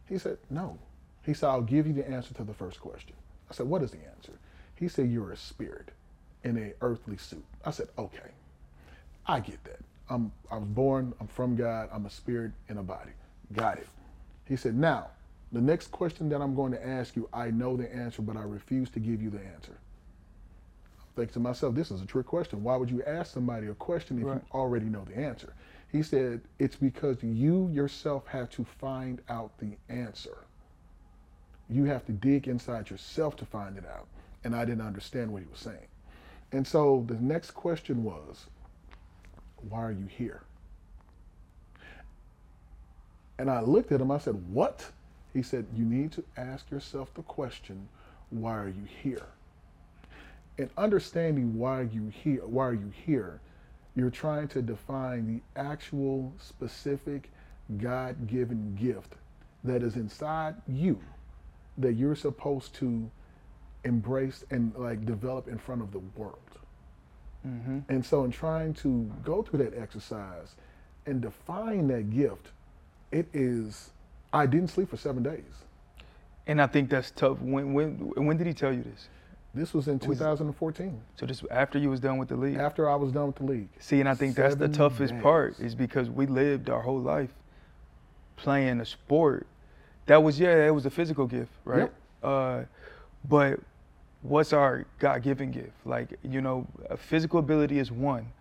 [0.09, 0.77] He said, No.
[1.25, 3.13] He said, I'll give you the answer to the first question.
[3.49, 4.33] I said, What is the answer?
[4.75, 5.91] He said, You're a spirit
[6.43, 7.45] in a earthly suit.
[7.63, 8.31] I said, Okay.
[9.25, 9.79] I get that.
[10.09, 13.11] I'm I was born, I'm from God, I'm a spirit in a body.
[13.53, 13.87] Got it.
[14.45, 15.07] He said, Now,
[15.51, 18.41] the next question that I'm going to ask you, I know the answer, but I
[18.41, 19.71] refuse to give you the answer.
[20.99, 22.63] I'm thinking to myself, this is a trick question.
[22.63, 24.35] Why would you ask somebody a question if right.
[24.35, 25.53] you already know the answer?
[25.91, 30.39] He said, it's because you yourself have to find out the answer.
[31.69, 34.07] You have to dig inside yourself to find it out.
[34.43, 35.87] And I didn't understand what he was saying.
[36.51, 38.47] And so the next question was,
[39.69, 40.41] why are you here?
[43.38, 44.89] And I looked at him, I said, what?
[45.34, 47.88] He said, you need to ask yourself the question,
[48.30, 49.25] why are you here?
[50.58, 53.41] And understanding why you here, why are you here,
[53.95, 57.30] you're trying to define the actual specific
[57.78, 59.15] God-given gift
[59.63, 60.99] that is inside you
[61.78, 63.10] that you're supposed to
[63.84, 66.39] embrace and like develop in front of the world.
[67.45, 67.79] Mm-hmm.
[67.89, 70.55] And so in trying to go through that exercise
[71.05, 72.51] and define that gift,
[73.12, 73.91] it is
[74.34, 75.43] I didn't sleep for seven days.
[76.47, 77.39] And I think that's tough.
[77.39, 79.10] When when when did he tell you this?
[79.53, 81.01] This was in 2014.
[81.15, 82.58] So this after you was done with the league.
[82.58, 83.69] After I was done with the league.
[83.79, 85.23] See, and I think Seven that's the toughest days.
[85.23, 87.31] part is because we lived our whole life
[88.36, 89.47] playing a sport
[90.08, 91.79] that was yeah, it was a physical gift, right?
[91.79, 91.93] Yep.
[92.23, 92.62] Uh,
[93.27, 93.60] but
[94.27, 95.73] what's our God-given gift?
[95.85, 98.31] Like you know, physical ability is one,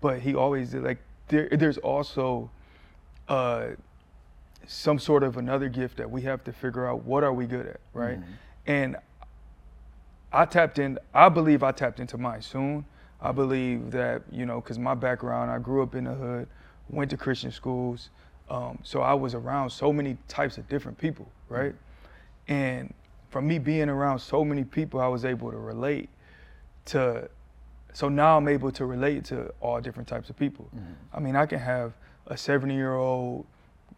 [0.00, 0.98] but He always like
[1.28, 2.50] there, there's also
[3.28, 3.68] uh,
[4.66, 7.66] some sort of another gift that we have to figure out what are we good
[7.66, 8.20] at, right?
[8.20, 8.32] Mm-hmm.
[8.66, 8.96] And
[10.32, 10.98] I tapped in.
[11.14, 12.84] I believe I tapped into mine soon.
[13.20, 16.48] I believe that you know, because my background, I grew up in the hood,
[16.88, 18.10] went to Christian schools,
[18.50, 21.74] um, so I was around so many types of different people, right?
[22.48, 22.92] And
[23.30, 26.08] from me being around so many people, I was able to relate
[26.86, 27.28] to.
[27.92, 30.68] So now I'm able to relate to all different types of people.
[30.74, 30.92] Mm-hmm.
[31.12, 31.92] I mean, I can have
[32.26, 33.46] a 70 year old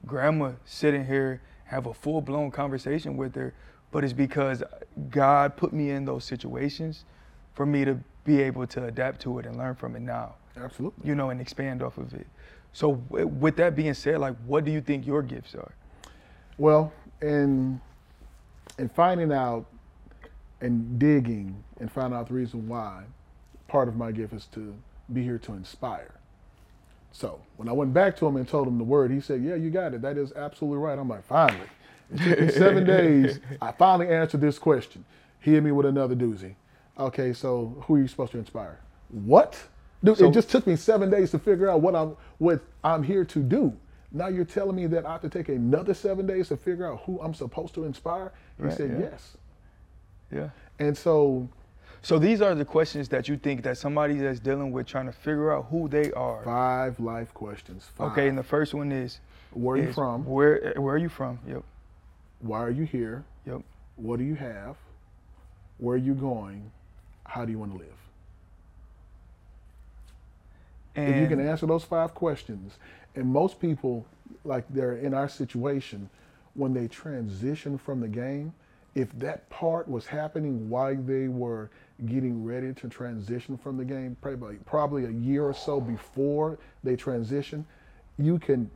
[0.07, 3.53] grandma sitting here, have a full blown conversation with her
[3.93, 4.65] but it's because
[5.11, 7.05] God put me in those situations
[7.55, 10.35] for me to be able to adapt to it and learn from it now.
[10.57, 11.09] Absolutely.
[11.09, 12.27] You know, and expand off of it.
[12.73, 15.73] So, with that being said, like, what do you think your gifts are?
[16.57, 16.91] Well,
[17.21, 17.81] in
[18.79, 19.67] in finding out
[20.61, 23.05] and digging and finding out the reason why,
[23.69, 24.75] part of my gift is to
[25.13, 26.13] be here to inspire.
[27.13, 29.55] So when I went back to him and told him the word, he said, "Yeah,
[29.55, 30.03] you got it.
[30.03, 31.69] That is absolutely right." I'm like, "Finally."
[32.13, 33.41] It took me seven days.
[33.61, 35.05] I finally answered this question.
[35.41, 36.55] He hit me with another doozy.
[36.99, 38.79] Okay, so who are you supposed to inspire?
[39.09, 39.59] What?
[40.05, 43.03] Dude, so, it just took me seven days to figure out what I'm what I'm
[43.03, 43.77] here to do.
[44.13, 47.03] Now you're telling me that I have to take another seven days to figure out
[47.05, 48.33] who I'm supposed to inspire?
[48.59, 48.99] He right, said yeah.
[49.11, 49.37] yes.
[50.31, 50.51] Yeah.
[50.79, 51.49] And so
[52.03, 55.13] so these are the questions that you think that somebody that's dealing with trying to
[55.13, 56.43] figure out who they are.
[56.43, 57.89] Five life questions.
[57.97, 58.13] Five.
[58.13, 59.21] Okay, and the first one is
[59.53, 60.25] Where are you from?
[60.25, 61.39] Where where are you from?
[61.47, 61.63] Yep.
[62.41, 63.25] Why are you here?
[63.47, 63.63] Yep.
[63.97, 64.77] What do you have?
[65.79, 66.71] Where are you going?
[67.25, 67.89] How do you want to live?
[70.95, 72.77] And if you can answer those five questions,
[73.15, 74.07] and most people,
[74.45, 76.09] like they're in our situation,
[76.55, 78.53] when they transition from the game,
[78.95, 81.71] if that part was happening while they were
[82.07, 86.95] getting ready to transition from the game, probably, probably a year or so before they
[86.95, 87.65] transition,
[88.19, 88.71] you can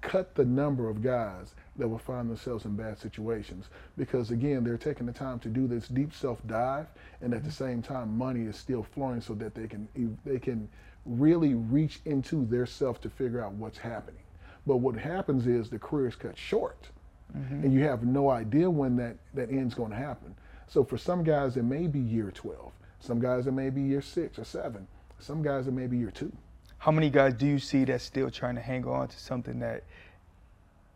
[0.00, 3.68] cut the number of guys that will find themselves in bad situations.
[3.96, 6.86] Because again they're taking the time to do this deep self dive
[7.20, 9.88] and at the same time money is still flowing so that they can
[10.24, 10.68] they can
[11.06, 14.22] really reach into their self to figure out what's happening.
[14.66, 16.88] But what happens is the career is cut short.
[17.36, 17.62] Mm-hmm.
[17.62, 20.34] and you have no idea when that that end's going to happen.
[20.66, 24.02] So for some guys it may be year 12 some guys it may be year
[24.02, 24.86] 6 or 7
[25.20, 26.32] some guys it may be year 2
[26.80, 29.84] how many guys do you see that's still trying to hang on to something that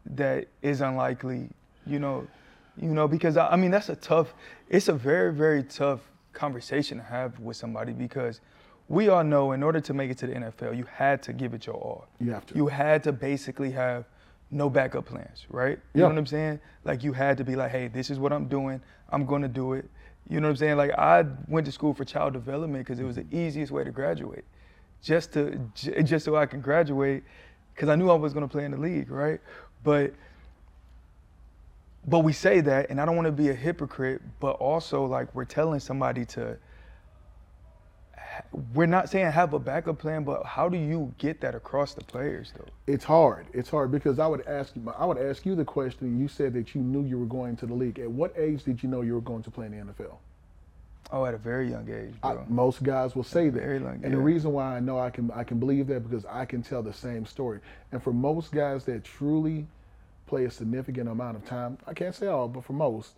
[0.06, 1.48] that is unlikely,
[1.86, 2.26] you know,
[2.76, 4.34] you know, because I, I mean that's a tough,
[4.68, 6.00] it's a very very tough
[6.32, 8.40] conversation to have with somebody because
[8.88, 11.54] we all know in order to make it to the NFL, you had to give
[11.54, 12.06] it your all.
[12.20, 12.54] You have to.
[12.54, 14.04] You had to basically have
[14.50, 15.78] no backup plans, right?
[15.94, 16.60] You know what I'm saying?
[16.84, 18.80] Like you had to be like, hey, this is what I'm doing.
[19.10, 19.88] I'm gonna do it.
[20.28, 20.76] You know what I'm saying?
[20.76, 23.90] Like I went to school for child development because it was the easiest way to
[23.90, 24.44] graduate,
[25.02, 27.24] just to just so I can graduate,
[27.74, 29.40] because I knew I was gonna play in the league, right?
[29.82, 30.12] But
[32.06, 35.34] but we say that, and I don't want to be a hypocrite, but also like
[35.34, 36.58] we're telling somebody to.
[38.74, 42.04] We're not saying have a backup plan, but how do you get that across the
[42.04, 42.66] players though?
[42.86, 43.46] It's hard.
[43.52, 44.92] It's hard because I would ask you.
[44.96, 46.18] I would ask you the question.
[46.18, 47.98] You said that you knew you were going to the league.
[47.98, 50.16] At what age did you know you were going to play in the NFL?
[51.12, 53.62] Oh, at a very young age, I, most guys will say that.
[53.62, 54.00] Very young, age.
[54.04, 56.62] and the reason why I know I can I can believe that because I can
[56.62, 57.60] tell the same story.
[57.92, 59.66] And for most guys that truly
[60.26, 63.12] play a significant amount of time, I can't say all, but for most,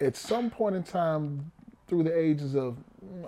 [0.00, 1.52] at some point in time
[1.86, 2.76] through the ages of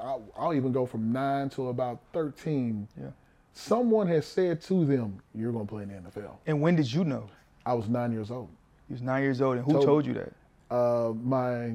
[0.00, 2.88] I'll, I'll even go from nine to about 13.
[3.00, 3.06] Yeah.
[3.52, 6.92] Someone has said to them, "You're going to play in the NFL." And when did
[6.92, 7.28] you know?
[7.66, 8.48] I was nine years old.
[8.88, 10.32] You was nine years old, and who Told- told you that?
[10.70, 11.72] Uh, my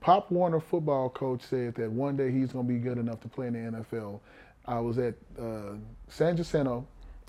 [0.00, 3.28] Pop Warner football coach said that one day he's going to be good enough to
[3.28, 4.18] play in the NFL.
[4.66, 5.74] I was at uh,
[6.08, 6.86] San Jacinto,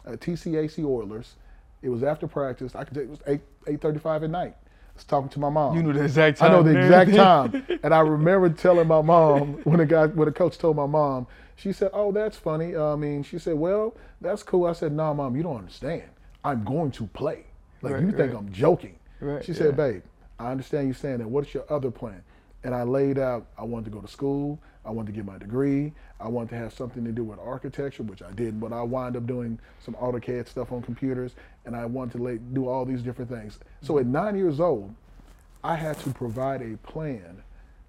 [0.08, 1.36] at TCAC Oilers.
[1.82, 2.73] It was after practice.
[2.76, 4.56] I could it was eight eight thirty five at night.
[4.93, 5.75] I was talking to my mom.
[5.75, 6.51] You knew the exact time.
[6.51, 10.27] I know the exact time, and I remember telling my mom when the guy, when
[10.27, 11.25] the coach told my mom,
[11.56, 14.91] she said, "Oh, that's funny." Uh, I mean, she said, "Well, that's cool." I said,
[14.91, 16.03] "No, mom, you don't understand.
[16.43, 17.45] I'm going to play.
[17.82, 18.38] Like Right, you think right.
[18.38, 19.91] I'm joking." Right, She said, yeah.
[19.91, 20.03] "Babe,
[20.38, 21.27] I understand you saying that.
[21.27, 22.23] What's your other plan?"
[22.63, 23.47] And I laid out.
[23.58, 24.60] I wanted to go to school.
[24.86, 25.93] I wanted to get my degree.
[26.19, 29.15] I wanted to have something to do with architecture, which I didn't, but I wound
[29.17, 31.34] up doing some AutoCAD stuff on computers,
[31.65, 33.60] and I wanted to like, do all these different things.
[33.82, 34.93] So at nine years old,
[35.63, 37.43] I had to provide a plan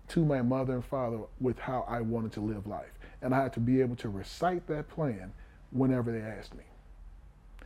[0.08, 2.92] to my mother and father with how I wanted to live life.
[3.22, 5.32] And I had to be able to recite that plan
[5.72, 6.64] whenever they asked me.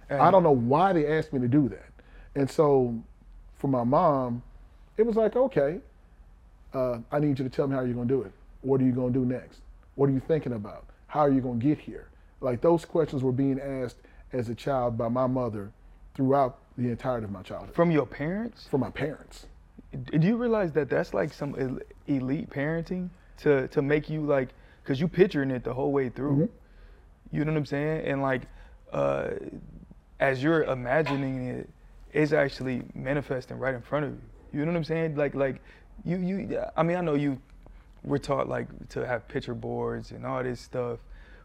[0.09, 1.91] And I don't know why they asked me to do that.
[2.35, 3.03] And so
[3.57, 4.43] for my mom,
[4.97, 5.81] it was like, okay,
[6.75, 8.33] uh, I need you to tell me how you're going to do it.
[8.63, 9.61] What are you going to do next?
[9.95, 10.85] What are you thinking about?
[11.07, 12.09] How are you going to get here?
[12.41, 13.97] Like those questions were being asked
[14.33, 15.73] as a child by my mother
[16.15, 18.69] throughout the entirety of my childhood From your parents?
[18.71, 19.47] from my parents.
[20.11, 24.51] Do you realize that that's like some elite parenting to to make you like,
[24.85, 26.37] cause you're picturing it the whole way through.
[26.37, 26.49] Mhm.
[27.33, 28.07] You know what I'm saying?
[28.07, 28.43] And like,
[28.93, 29.31] uh,
[30.21, 31.69] as you're imagining it,
[32.13, 34.21] it's actually manifesting right in front of you.
[34.53, 35.17] You know what I'm saying?
[35.17, 35.61] Like like
[36.05, 36.63] you you.
[36.77, 37.39] I mean, I know you
[38.05, 40.99] were taught like to have picture boards and all this stuff,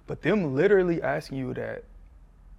[0.08, 1.84] but them literally asking you that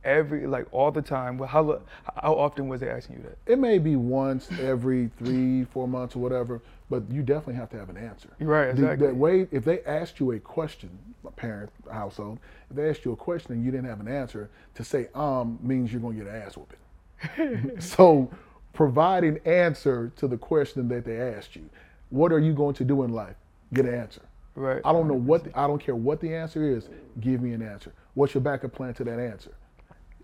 [0.05, 1.39] every like all the time.
[1.39, 1.81] Well, how
[2.23, 3.39] how often was they asking you that?
[3.51, 7.79] It may be once every three, four months or whatever, but you definitely have to
[7.79, 8.29] have an answer.
[8.39, 9.09] Right, exactly.
[9.09, 10.91] The, way, if they asked you a question,
[11.27, 12.39] a parent, household,
[12.71, 15.59] if they asked you a question and you didn't have an answer, to say um
[15.63, 17.81] means you're going to get an ass whooping.
[17.81, 18.31] so
[18.73, 21.69] provide an answer to the question that they asked you.
[22.11, 23.37] What are you going to do in life?
[23.73, 24.23] Get an answer.
[24.55, 24.81] Right.
[24.85, 26.89] I don't know what, I don't care what the answer is,
[27.21, 27.93] give me an answer.
[28.15, 29.51] What's your backup plan to that answer?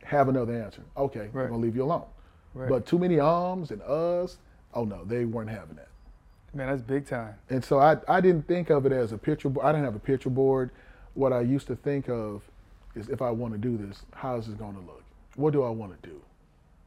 [0.05, 0.83] Have another answer.
[0.97, 1.49] Okay, I'm Right.
[1.49, 2.05] going to leave you alone.
[2.55, 2.69] Right.
[2.69, 4.39] But too many ums and us.
[4.75, 5.89] oh no, they weren't having that.
[6.55, 7.35] Man, that's big time.
[7.49, 9.67] And so I, I didn't think of it as a picture board.
[9.67, 10.71] I didn't have a picture board.
[11.15, 12.43] What I used to think of
[12.95, 15.03] is if I want to do this, how is this going to look?
[15.37, 16.21] What do I want to do?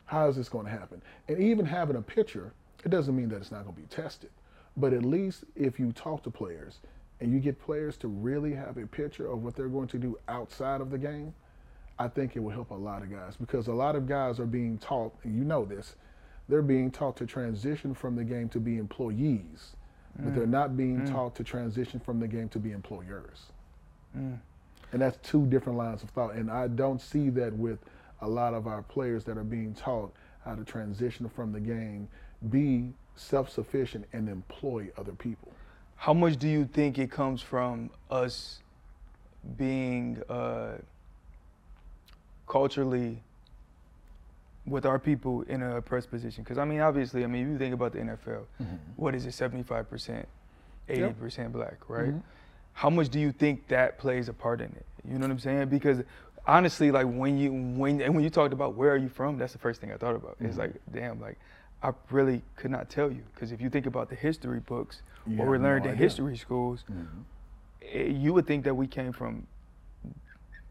[0.06, 1.02] How is this going to happen?
[1.30, 2.52] And even having a picture,
[2.84, 4.30] it doesn't mean that it's not going to be tested.
[4.76, 6.80] But at least if you talk to players
[7.20, 10.18] and you get players to really have a picture of what they're going to do
[10.28, 11.34] outside of the game,
[12.00, 14.46] I think it will help a lot of guys because a lot of guys are
[14.46, 15.96] being taught, and you know this,
[16.50, 19.76] they're being taught to transition from the game to be employees,
[20.20, 23.46] but they're not being taught to transition from the game to be employers.
[24.18, 24.40] Mm.
[24.92, 26.36] And that's two different lines of thought.
[26.36, 27.80] And I don't see that with
[28.22, 30.14] a lot of our players that are being taught
[30.46, 32.08] how to transition from the game,
[32.50, 35.52] be self sufficient, and employ other people.
[35.96, 38.60] How much do you think it comes from us
[39.58, 40.74] being uh,
[42.48, 43.22] culturally
[44.66, 46.44] with our people in a oppressed position?
[46.44, 48.44] Because I mean, obviously, I mean, if you think about the NFL,
[48.96, 50.28] what is it, seventy-five percent,
[50.90, 52.12] eighty percent black, right?
[52.14, 52.22] Mhm.
[52.74, 54.86] How much do you think that plays a part in it?
[55.08, 55.70] You know what I'm saying?
[55.70, 56.02] Because
[56.48, 59.54] honestly, like when you when and when you talked about where are you from, that's
[59.54, 60.38] the first thing I thought about.
[60.40, 60.60] It's Mhm.
[60.60, 61.38] like, damn, like
[61.84, 65.38] I really could not tell you because if you think about the history books, You
[65.38, 66.84] what we have no learned in history schools,
[67.92, 69.46] eh, you would think that we came from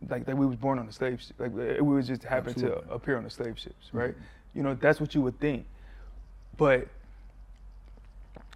[0.09, 2.83] like that we was born on the slave sh- like we was just happened Absolutely.
[2.89, 4.15] to appear on the slave ships right?
[4.17, 4.23] Mhm.
[4.55, 5.67] you know that's what you would think.
[6.57, 6.89] But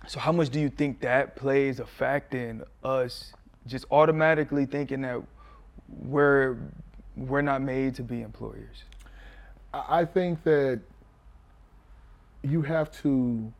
[0.08, 3.32] so how much do you think that plays a fact in us
[3.66, 5.20] just automatically thinking that
[5.88, 6.56] we're
[7.16, 8.84] we're not made to be employers?
[9.72, 10.80] I think that
[12.50, 13.52] you have to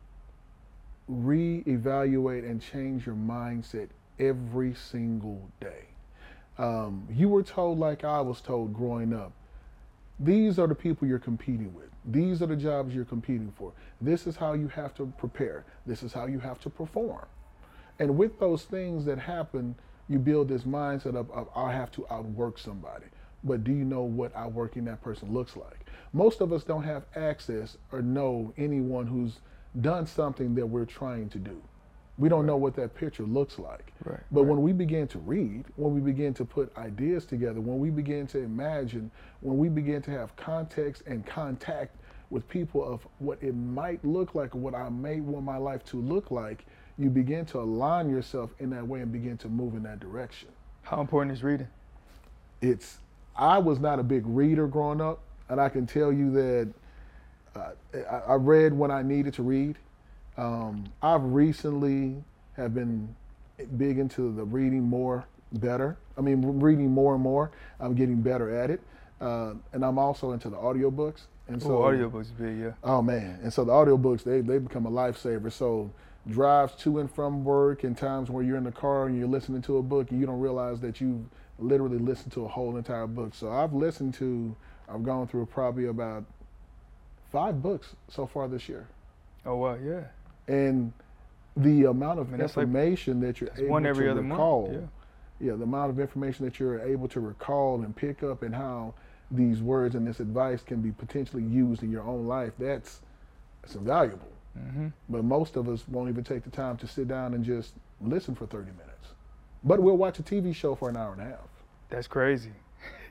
[1.11, 5.85] reevaluate and change your mindset every single day.
[6.57, 9.31] Um, you were told, like I was told growing up,
[10.19, 11.89] these are the people you're competing with.
[12.05, 13.73] These are the jobs you're competing for.
[14.01, 15.65] This is how you have to prepare.
[15.85, 17.25] This is how you have to perform.
[17.99, 19.75] And with those things that happen,
[20.09, 23.05] you build this mindset of, of I have to outwork somebody.
[23.47, 25.87] But do you know what outworking that person looks like?
[26.13, 29.39] Most of us don't have access or know anyone who's
[29.81, 31.61] done something that we're trying to do.
[32.17, 33.93] We don't know what that picture looks like.
[34.03, 34.49] Right, But right.
[34.49, 38.25] when we begin to read, when we begin to put ideas together, when we begin
[38.27, 41.95] to imagine, when we begin to have context and contact
[42.31, 45.85] with people of what it might look like or what I may want my life
[45.85, 46.65] to look like,
[46.97, 50.49] you begin to align yourself in that way and begin to move in that direction.
[50.81, 51.67] How important is reading?
[52.61, 52.97] It's
[53.37, 55.19] I was not a big reader growing up,
[55.49, 56.73] and I can tell you that
[57.55, 57.71] uh,
[58.09, 59.77] I, I, read when I needed to read.
[60.37, 62.15] Um, I've recently
[62.55, 63.15] have been
[63.77, 65.97] big into the reading more, better.
[66.17, 67.51] I mean, reading more and more.
[67.79, 68.81] I'm getting better at it,
[69.21, 71.21] uh, and I'm also into the audiobooks.
[71.47, 72.71] And so, oh, audiobooks big, yeah.
[72.83, 75.51] Oh man, and so the audiobooks they they become a lifesaver.
[75.51, 75.91] So
[76.29, 79.61] drives to and from work and times where you're in the car and you're listening
[79.61, 81.25] to a book and you don't realize that you
[81.59, 83.33] literally listened to a whole entire book.
[83.33, 84.55] So I've listened to,
[84.87, 86.23] I've gone through probably about
[87.31, 88.87] five books so far this year.
[89.45, 90.03] Oh wow, yeah.
[90.47, 90.93] And
[91.55, 94.67] the amount of I mean, information like, that you're able one every to other recall,
[94.67, 94.89] month.
[95.39, 95.51] Yeah.
[95.51, 98.93] yeah, the amount of information that you're able to recall and pick up and how
[99.31, 103.01] these words and this advice can be potentially used in your own life, that's,
[103.61, 104.31] that's invaluable.
[104.57, 104.87] Mm-hmm.
[105.09, 108.35] But most of us won't even take the time to sit down and just listen
[108.35, 109.09] for 30 minutes.
[109.63, 111.49] But we'll watch a TV show for an hour and a half.
[111.89, 112.51] That's crazy.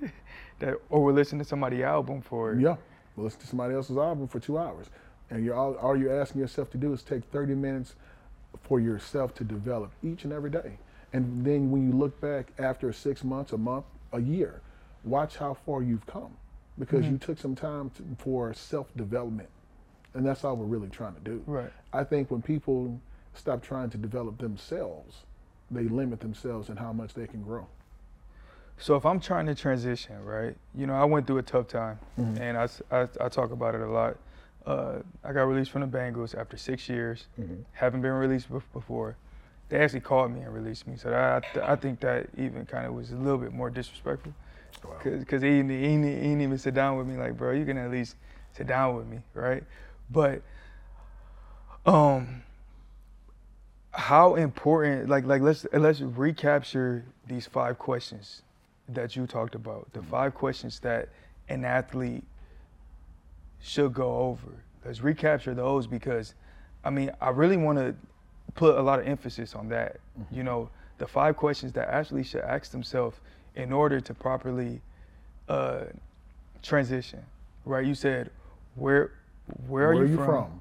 [0.59, 2.55] that, or we'll listen to somebody's album for.
[2.55, 2.77] Yeah,
[3.17, 4.87] we'll listen to somebody else's album for two hours.
[5.31, 7.95] And you're all, all you're asking yourself to do is take 30 minutes
[8.63, 10.79] for yourself to develop each and every day.
[11.13, 14.61] And then when you look back after six months, a month, a year,
[15.05, 16.37] watch how far you've come
[16.79, 17.13] because mm-hmm.
[17.13, 19.49] you took some time to, for self development
[20.17, 21.43] and that's all we're really trying to do.
[21.47, 21.71] Right.
[21.93, 22.99] I think when people
[23.35, 25.19] stop trying to develop themselves,
[25.71, 27.67] they limit themselves in how much they can grow.
[28.79, 30.55] So if I'm trying to transition, right?
[30.75, 32.41] You know, I went through a tough time, mm-hmm.
[32.41, 34.17] and I, I, I, talk about it a lot.
[34.67, 37.27] Uh, I got released from the Bengals after six years.
[37.41, 37.63] Mm-hmm.
[37.73, 39.17] Haven't been released before.
[39.69, 40.97] They actually called me and released me.
[40.97, 44.35] So that, I, I think that even kind of was a little bit more disrespectful.
[44.93, 45.49] Because wow.
[45.49, 47.91] he, he, he, he didn't even sit down with me like, bro, you can at
[47.91, 48.17] least
[48.53, 49.65] sit down with me, right?
[50.11, 50.43] But
[51.85, 52.43] um
[53.97, 58.43] how important like like let's let's recapture these five questions
[58.91, 59.93] that you talked about.
[59.95, 61.09] The five questions that
[61.49, 62.23] an athlete
[63.61, 64.53] should go over.
[64.85, 66.35] Let's recapture those because
[66.85, 67.95] I mean, I really want to
[68.55, 69.97] put a lot of emphasis on that.
[70.21, 70.37] Mm-hmm.
[70.37, 73.19] You know, the five questions that athletes should ask themselves
[73.55, 74.81] in order to properly
[75.49, 75.85] uh,
[76.63, 77.25] transition.
[77.65, 77.85] Right?
[77.85, 78.31] You said,
[78.75, 79.13] where
[79.67, 80.27] where are, Where you, you from?
[80.27, 80.61] from?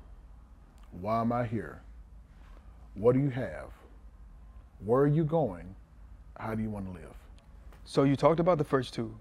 [1.02, 1.82] Why am I here?
[2.96, 3.70] What do you have?
[4.84, 5.76] Where are you going?
[6.38, 7.14] How do you want to live?
[7.84, 9.16] So you talked about the first two.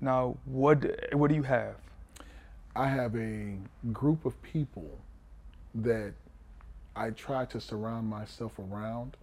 [0.00, 1.76] Now, what what do you have?
[2.76, 3.56] I have a
[3.92, 4.98] group of people
[5.74, 6.12] that
[6.94, 9.16] I try to surround myself around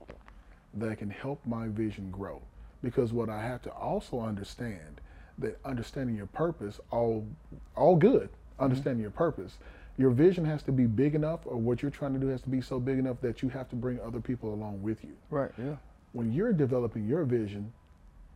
[0.74, 2.42] that can help my vision grow.
[2.82, 5.02] Because what I have to also understand
[5.38, 7.26] that understanding your purpose, all
[7.76, 9.02] all good, understanding mm-hmm.
[9.04, 9.58] your purpose.
[9.98, 12.50] Your vision has to be big enough, or what you're trying to do has to
[12.50, 15.14] be so big enough that you have to bring other people along with you.
[15.30, 15.76] Right, yeah.
[16.12, 17.72] When you're developing your vision,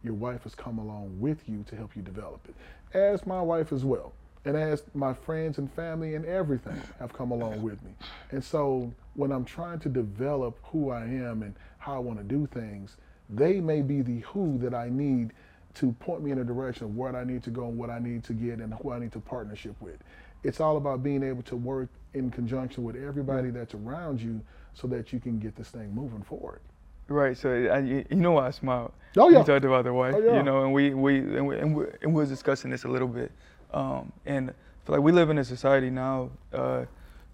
[0.03, 2.55] your wife has come along with you to help you develop it,
[2.97, 4.13] as my wife as well.
[4.45, 7.91] And as my friends and family and everything have come along with me.
[8.31, 12.23] And so when I'm trying to develop who I am and how I want to
[12.23, 12.95] do things,
[13.29, 15.33] they may be the who that I need
[15.75, 17.99] to point me in a direction of where I need to go and what I
[17.99, 19.97] need to get and who I need to partnership with.
[20.43, 24.41] It's all about being able to work in conjunction with everybody that's around you
[24.73, 26.61] so that you can get this thing moving forward.
[27.07, 27.37] Right.
[27.37, 28.91] So I, you know why I smiled.
[29.17, 29.39] Oh yeah.
[29.39, 30.13] You talked about the wife.
[30.15, 30.37] Oh, yeah.
[30.37, 32.87] You know, and we we and we, and we, and we was discussing this a
[32.87, 33.31] little bit.
[33.73, 34.53] Um, and I
[34.85, 36.85] feel like we live in a society now uh,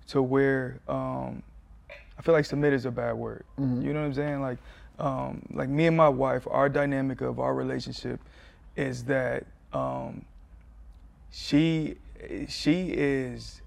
[0.08, 1.44] to where um,
[2.18, 3.44] I feel like submit is a bad word.
[3.60, 3.86] Mm-hmm.
[3.86, 4.42] You know what I'm saying?
[4.42, 4.58] Like
[5.00, 8.20] um, like me and my wife, our dynamic of our relationship
[8.78, 10.24] is that um,
[11.32, 11.96] she
[12.48, 13.62] she is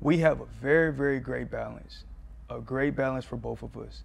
[0.00, 2.04] we have a very very great balance,
[2.50, 4.02] a great balance for both of us.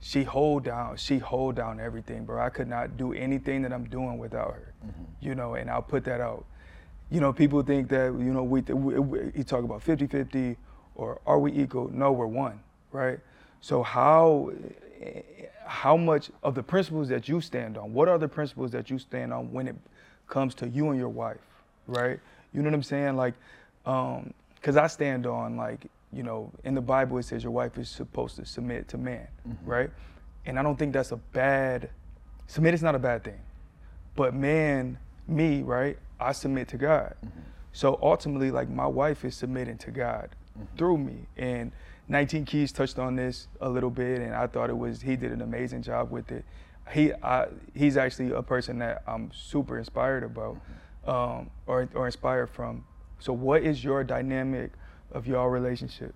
[0.00, 2.42] She hold down she hold down everything, bro.
[2.42, 5.02] I could not do anything that I'm doing without her, mm-hmm.
[5.20, 5.54] you know.
[5.54, 6.44] And I'll put that out.
[7.10, 10.56] You know, people think that you know we, we, we you talk about 50-50
[10.96, 11.88] or are we equal?
[11.92, 12.60] No, we're one,
[12.92, 13.18] right?
[13.60, 14.52] So how
[15.66, 18.98] how much of the principles that you stand on, what are the principles that you
[18.98, 19.74] stand on when it
[20.28, 21.40] comes to you and your wife,
[21.86, 22.20] right?
[22.56, 23.16] You know what I'm saying?
[23.16, 23.34] Like,
[23.84, 24.32] um,
[24.62, 27.90] cause I stand on like, you know, in the Bible it says your wife is
[27.90, 29.70] supposed to submit to man, mm-hmm.
[29.70, 29.90] right?
[30.46, 31.90] And I don't think that's a bad,
[32.46, 33.38] submit is not a bad thing.
[34.14, 34.98] But man,
[35.28, 35.98] me, right?
[36.18, 37.14] I submit to God.
[37.24, 37.40] Mm-hmm.
[37.72, 40.76] So ultimately, like my wife is submitting to God mm-hmm.
[40.78, 41.26] through me.
[41.36, 41.72] And
[42.08, 45.32] 19 Keys touched on this a little bit, and I thought it was he did
[45.32, 46.44] an amazing job with it.
[46.90, 50.56] He I, he's actually a person that I'm super inspired about,
[51.06, 52.84] um, or or inspired from.
[53.20, 54.72] So, what is your dynamic
[55.12, 56.14] of your relationship?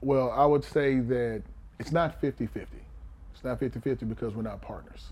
[0.00, 1.42] Well, I would say that
[1.78, 2.76] It's not 50 50.
[3.34, 5.10] It's not 50 50 because we're not partners.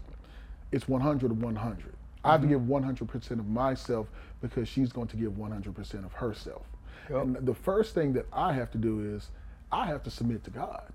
[0.73, 1.79] It's 100 to 100.
[1.79, 1.89] Mm-hmm.
[2.27, 4.07] I have to give 100% of myself
[4.41, 6.63] because she's going to give 100% of herself.
[7.11, 7.23] Yep.
[7.23, 9.31] And the first thing that I have to do is
[9.71, 10.91] I have to submit to God.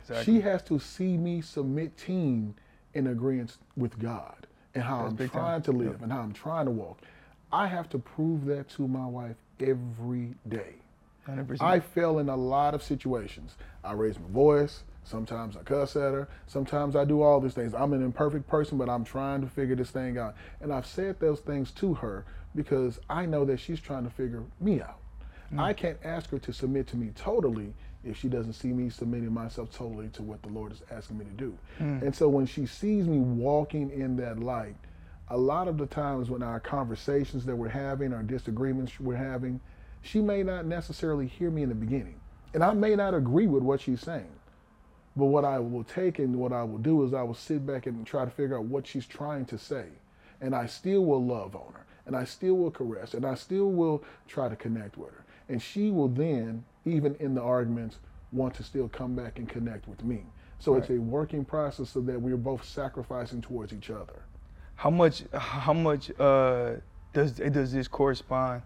[0.00, 0.34] Exactly.
[0.34, 2.54] She has to see me submitting
[2.94, 5.62] in agreement with God and how That's I'm trying time.
[5.62, 6.02] to live yep.
[6.02, 7.00] and how I'm trying to walk.
[7.52, 10.74] I have to prove that to my wife every day.
[11.28, 11.60] 100%.
[11.60, 13.56] I fail in a lot of situations.
[13.84, 14.82] I raise my voice.
[15.04, 16.28] Sometimes I cuss at her.
[16.46, 17.74] Sometimes I do all these things.
[17.74, 20.34] I'm an imperfect person, but I'm trying to figure this thing out.
[20.60, 22.24] And I've said those things to her
[22.54, 24.98] because I know that she's trying to figure me out.
[25.52, 25.60] Mm.
[25.60, 27.72] I can't ask her to submit to me totally
[28.04, 31.24] if she doesn't see me submitting myself totally to what the Lord is asking me
[31.24, 31.58] to do.
[31.80, 32.02] Mm.
[32.02, 34.76] And so when she sees me walking in that light,
[35.30, 39.60] a lot of the times when our conversations that we're having, our disagreements we're having,
[40.02, 42.20] she may not necessarily hear me in the beginning.
[42.52, 44.32] And I may not agree with what she's saying.
[45.16, 47.86] But what I will take and what I will do is I will sit back
[47.86, 49.86] and try to figure out what she's trying to say.
[50.40, 51.86] And I still will love on her.
[52.06, 53.14] And I still will caress.
[53.14, 55.24] And I still will try to connect with her.
[55.48, 57.98] And she will then, even in the arguments,
[58.32, 60.24] want to still come back and connect with me.
[60.58, 60.82] So right.
[60.82, 64.22] it's a working process so that we're both sacrificing towards each other.
[64.80, 66.76] How much how much uh,
[67.12, 68.62] does does this correspond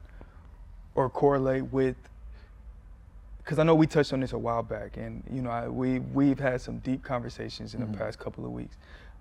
[0.95, 1.97] or correlate with
[3.39, 5.99] because I know we touched on this a while back, and you know I, we
[5.99, 7.91] we've had some deep conversations in mm-hmm.
[7.91, 8.77] the past couple of weeks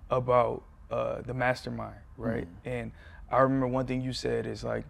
[0.08, 2.44] about uh, the mastermind, right?
[2.44, 2.68] Mm-hmm.
[2.68, 2.92] And
[3.28, 4.84] I remember one thing you said is like,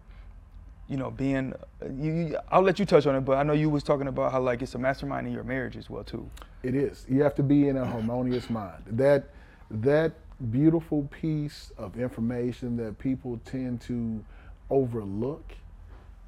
[0.87, 1.55] you know, being
[1.91, 4.31] you, you, I'll let you touch on it, but I know you was talking about
[4.31, 6.29] how like it's a mastermind in your marriage as well too.
[6.61, 7.03] It is.
[7.09, 8.83] You have to be in a harmonious mind.
[8.91, 9.23] That
[9.71, 14.23] that beautiful piece of information that people tend to
[14.69, 15.53] overlook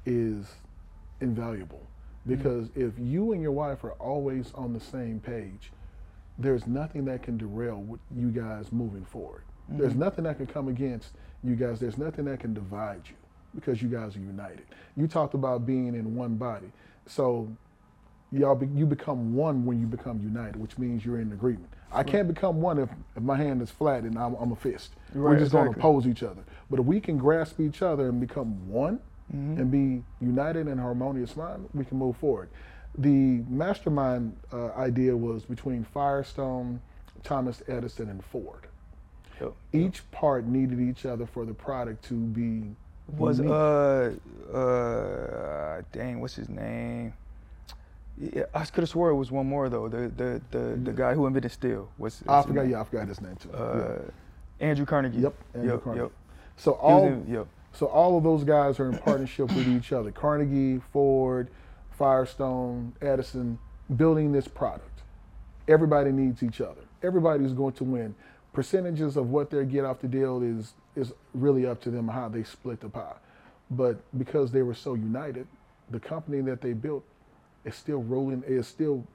[0.06, 0.46] is
[1.20, 1.82] invaluable
[2.26, 2.88] because mm-hmm.
[2.88, 5.70] if you and your wife are always on the same page,
[6.38, 9.42] there's nothing that can derail you guys moving forward.
[9.70, 9.80] Mm-hmm.
[9.80, 11.80] There's nothing that can come against you guys.
[11.80, 13.16] There's nothing that can divide you
[13.54, 14.66] because you guys are united.
[14.96, 16.70] You talked about being in one body.
[17.06, 17.48] So
[18.30, 21.70] y'all be, you become one when you become united, which means you're in agreement.
[21.92, 24.90] I can't become one if, if my hand is flat and I'm, I'm a fist.
[25.14, 25.64] Right, We're just exactly.
[25.64, 26.42] going to oppose each other.
[26.70, 29.00] But if we can grasp each other and become one,
[29.34, 29.60] mm-hmm.
[29.60, 32.48] and be united and harmonious mind, we can move forward.
[32.96, 36.80] The mastermind uh, idea was between Firestone,
[37.22, 38.66] Thomas Edison, and Ford.
[39.40, 39.52] Yep.
[39.72, 42.74] Each part needed each other for the product to be.
[43.16, 44.12] Was uh
[44.52, 47.14] uh dang what's his name?
[48.20, 49.88] Yeah, I could have swore it was one more though.
[49.88, 50.74] The the the, yeah.
[50.82, 51.88] the guy who invented steel.
[51.98, 52.22] was.
[52.28, 52.62] I forgot.
[52.62, 52.72] Name?
[52.72, 53.52] Yeah, I forgot his name too.
[53.52, 53.98] Uh,
[54.60, 54.66] yeah.
[54.68, 55.18] Andrew Carnegie.
[55.18, 55.34] Yep.
[55.54, 56.02] Andrew yep, Carnegie.
[56.02, 56.12] Yep.
[56.56, 57.46] So all in, yep.
[57.72, 60.10] So all of those guys are in partnership with each other.
[60.10, 61.48] Carnegie, Ford,
[61.96, 63.58] Firestone, Edison,
[63.96, 65.02] building this product.
[65.68, 66.80] Everybody needs each other.
[67.02, 68.14] Everybody's going to win.
[68.52, 72.28] Percentages of what they get off the deal is is really up to them how
[72.28, 73.14] they split the pie.
[73.70, 75.46] But because they were so united,
[75.90, 77.04] the company that they built
[77.64, 79.06] is still rolling, is still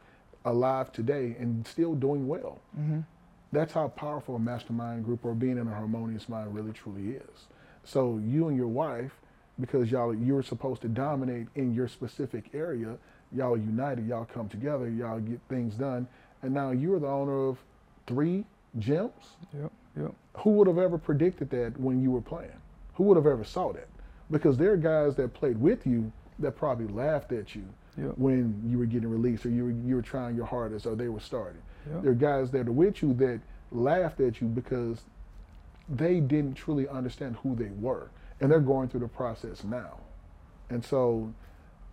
[0.45, 2.59] alive today and still doing well.
[2.77, 3.01] Mm-hmm.
[3.51, 7.47] That's how powerful a mastermind group or being in a harmonious mind really truly is.
[7.83, 9.11] So you and your wife,
[9.59, 12.97] because y'all you were supposed to dominate in your specific area,
[13.31, 16.07] y'all united, y'all come together, y'all get things done,
[16.41, 17.57] and now you're the owner of
[18.07, 18.43] three
[18.79, 19.11] gyms.
[19.53, 20.13] Yep, yep.
[20.37, 22.59] Who would have ever predicted that when you were playing?
[22.95, 23.87] Who would have ever saw that?
[24.31, 27.63] Because there are guys that played with you that probably laughed at you
[27.97, 28.13] yep.
[28.17, 31.09] when you were getting released or you were you were trying your hardest or they
[31.09, 31.61] were starting.
[31.91, 32.03] Yep.
[32.03, 33.39] There are guys that are with you that
[33.71, 35.01] laughed at you because
[35.89, 38.09] they didn't truly understand who they were.
[38.39, 39.99] And they're going through the process now.
[40.69, 41.33] And so,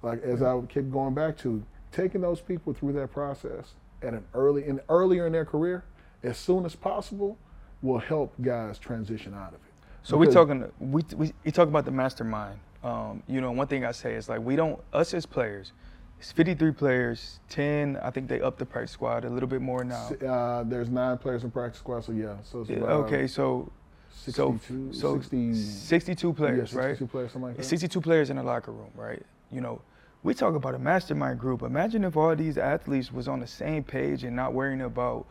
[0.03, 4.25] like as I keep going back to, taking those people through that process at an
[4.35, 5.85] early and earlier in their career,
[6.23, 7.37] as soon as possible,
[7.83, 9.61] will help guys transition out of it.
[10.03, 12.59] So we talking we we, we talk about the mastermind.
[12.83, 15.73] Um, you know, one thing I say is like we don't us as players.
[16.21, 17.99] It's 53 players, 10.
[18.03, 20.11] I think they upped the practice squad a little bit more now.
[20.11, 22.37] Uh, there's nine players in practice squad, so yeah.
[22.43, 23.73] So yeah, okay, so
[24.13, 27.11] 62, so, 60, 62 players, yeah, 62 right?
[27.11, 27.65] Players, like that.
[27.65, 29.23] 62 players in the locker room, right?
[29.51, 29.81] You know,
[30.23, 31.63] we talk about a mastermind group.
[31.63, 35.27] Imagine if all these athletes was on the same page and not worrying about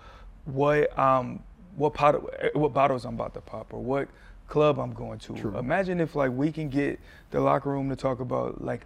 [0.46, 1.44] what um
[1.76, 2.16] what pot
[2.56, 4.08] what bottles I'm about to pop or what
[4.48, 5.36] club I'm going to.
[5.36, 5.58] True.
[5.58, 8.82] Imagine if like we can get the locker room to talk about like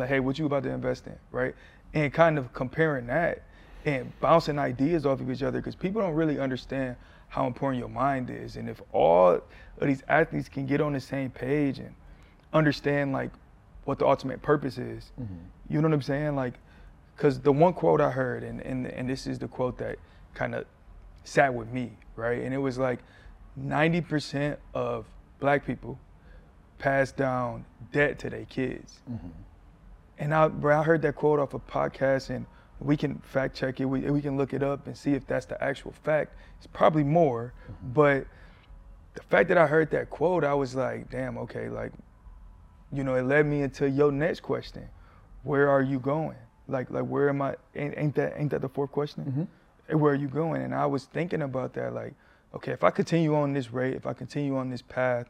[0.00, 1.54] like hey, what you about to invest in, right?
[1.92, 3.42] And kind of comparing that
[3.84, 6.96] and bouncing ideas off of each other because people don't really understand
[7.28, 8.56] how important your mind is.
[8.56, 9.42] And if all of
[9.80, 11.94] these athletes can get on the same page and
[12.52, 13.30] understand like
[13.84, 15.34] what the ultimate purpose is, mm-hmm.
[15.68, 16.36] you know what I'm saying?
[16.36, 16.54] Like,
[17.16, 19.98] because the one quote I heard, and, and and this is the quote that
[20.34, 20.64] kind of
[21.24, 22.42] sat with me, right?
[22.42, 23.00] And it was like
[23.60, 25.06] 90% of
[25.40, 25.98] black people
[26.78, 29.00] pass down debt to their kids.
[29.10, 29.28] Mm-hmm.
[30.18, 32.46] And I, bro, I heard that quote off a podcast, and
[32.80, 33.84] we can fact check it.
[33.84, 36.34] We, we can look it up and see if that's the actual fact.
[36.58, 37.92] It's probably more, mm-hmm.
[37.92, 38.26] but
[39.14, 41.92] the fact that I heard that quote, I was like, damn, okay, like,
[42.92, 44.88] you know, it led me into your next question.
[45.42, 46.36] Where are you going?
[46.68, 47.56] Like, like where am I?
[47.74, 49.48] Ain't, ain't that ain't that the fourth question?
[49.88, 49.98] Mm-hmm.
[49.98, 50.62] Where are you going?
[50.62, 52.14] And I was thinking about that, like,
[52.54, 55.26] okay, if I continue on this rate, if I continue on this path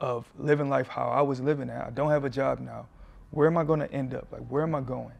[0.00, 2.86] of living life how I was living at, I don't have a job now.
[3.34, 4.28] Where am I going to end up?
[4.30, 5.12] Like, where am I going?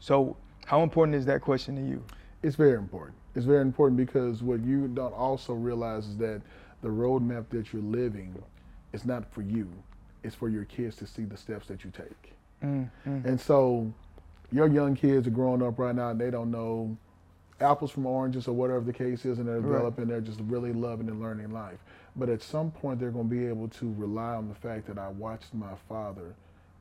[0.00, 2.02] So, how important is that question to you?
[2.42, 3.16] It's very important.
[3.34, 6.40] It's very important because what you don't also realize is that
[6.82, 8.34] the roadmap that you're living
[8.92, 9.70] is not for you.
[10.22, 12.32] It's for your kids to see the steps that you take.
[12.64, 13.28] Mm-hmm.
[13.28, 13.92] And so
[14.50, 16.96] your young kids are growing up right now and they don't know
[17.60, 20.10] apples from oranges or whatever the case is and they're developing, right.
[20.12, 21.78] they're just really loving and learning life.
[22.16, 24.98] But at some point they're going to be able to rely on the fact that
[24.98, 26.34] I watched my father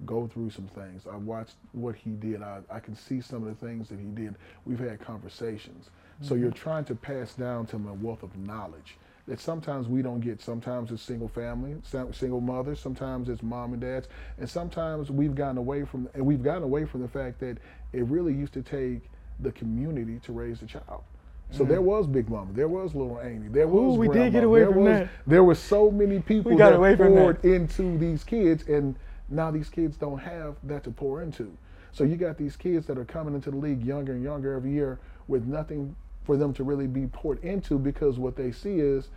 [0.06, 1.04] go through some things.
[1.12, 2.42] I watched what he did.
[2.42, 4.36] I, I can see some of the things that he did.
[4.66, 5.86] We've had conversations.
[5.86, 6.28] Mm-hmm.
[6.28, 10.02] So you're trying to pass down to them a wealth of knowledge that sometimes we
[10.02, 10.42] don't get.
[10.42, 11.76] Sometimes it's single family,
[12.12, 12.80] single mothers.
[12.80, 16.86] Sometimes it's mom and dads, and sometimes we've gotten away from and we've gotten away
[16.86, 17.58] from the fact that
[17.94, 21.04] it really used to take the community to raise a child.
[21.52, 24.24] So mm there was Big Mama, there was Little Amy, there was Ooh, we Grandma,
[24.26, 25.10] did get away there from was, that.
[25.26, 28.96] There were so many people that away poured into these kids, and
[29.30, 31.56] now these kids don't have that to pour into.
[31.92, 34.72] So you got these kids that are coming into the league younger and younger every
[34.72, 39.10] year with nothing for them to really be poured into because what they see is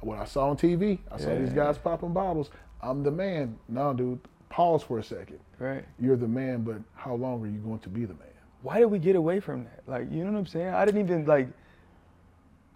[0.00, 0.98] what I saw on TV.
[1.10, 1.38] I saw yeah.
[1.38, 2.50] these guys popping bottles.
[2.82, 3.58] I'm the man.
[3.68, 5.38] No, dude, pause for a second.
[5.58, 5.84] Right.
[5.98, 8.26] You're the man, but how long are you going to be the man?
[8.62, 9.82] Why did we get away from that?
[9.86, 10.74] Like, you know what I'm saying?
[10.74, 11.48] I didn't even like.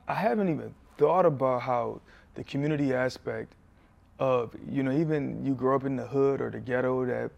[0.09, 2.01] I haven't even thought about how
[2.34, 3.55] the community aspect
[4.21, 7.33] of you know even you grow up in the hood or the ghetto that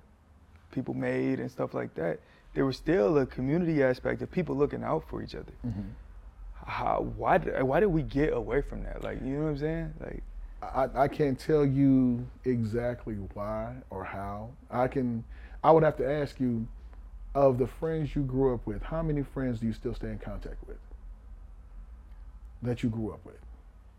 [0.72, 2.20] people made and stuff like that.
[2.54, 5.52] There was still a community aspect of people looking out for each other.
[5.66, 5.88] Mm-hmm
[6.66, 9.02] how why why did we get away from that?
[9.02, 9.94] Like you know what I'm saying?
[10.00, 10.22] Like
[10.62, 14.50] I, I can't tell you exactly why or how.
[14.70, 15.24] I can
[15.62, 16.66] I would have to ask you
[17.34, 20.18] of the friends you grew up with, how many friends do you still stay in
[20.18, 20.76] contact with?
[22.62, 23.38] That you grew up with?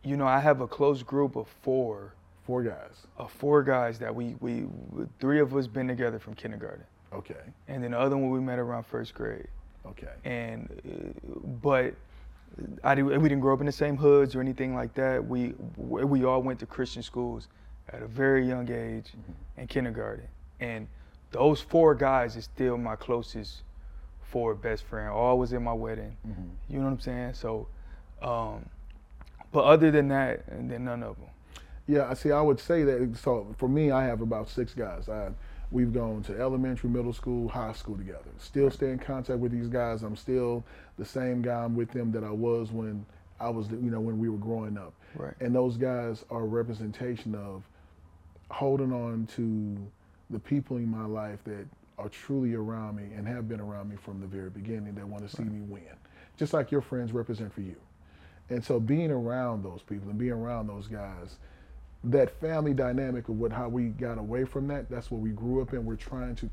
[0.04, 2.14] You know, I have a close group of four.
[2.46, 3.08] Four guys.
[3.18, 4.66] Of four guys that we we
[5.20, 6.84] three of us been together from kindergarten.
[7.14, 7.36] Okay.
[7.68, 9.48] And then the other one we met around first grade.
[9.86, 10.14] Okay.
[10.26, 11.94] And uh, but
[12.84, 15.26] I did, we didn't grow up in the same hoods or anything like that.
[15.26, 17.48] We we all went to Christian schools
[17.90, 19.62] at a very young age mm-hmm.
[19.62, 20.28] in kindergarten,
[20.60, 20.88] and
[21.32, 23.64] those four guys is still my closest
[24.22, 25.10] four best friend.
[25.10, 26.16] All was in my wedding.
[26.28, 26.44] Mm-hmm.
[26.70, 27.34] You know what I'm saying?
[27.34, 27.68] So,
[28.22, 28.66] um,
[29.52, 31.30] but other than that, and then none of them.
[31.88, 33.18] Yeah, I see, I would say that.
[33.18, 35.10] So for me, I have about six guys.
[35.10, 35.32] I
[35.74, 38.30] We've gone to elementary, middle school, high school together.
[38.38, 40.04] Still stay in contact with these guys.
[40.04, 40.64] I'm still
[41.00, 43.04] the same guy I'm with them that I was when
[43.40, 44.94] I was, you know, when we were growing up.
[45.16, 45.34] Right.
[45.40, 47.64] And those guys are a representation of
[48.52, 49.76] holding on to
[50.30, 51.66] the people in my life that
[51.98, 55.28] are truly around me and have been around me from the very beginning that want
[55.28, 55.54] to see right.
[55.54, 55.98] me win.
[56.38, 57.78] Just like your friends represent for you.
[58.52, 61.38] And so being around those people and being around those guys–
[62.04, 65.62] that family dynamic of what how we got away from that that's what we grew
[65.62, 66.50] up in we're trying to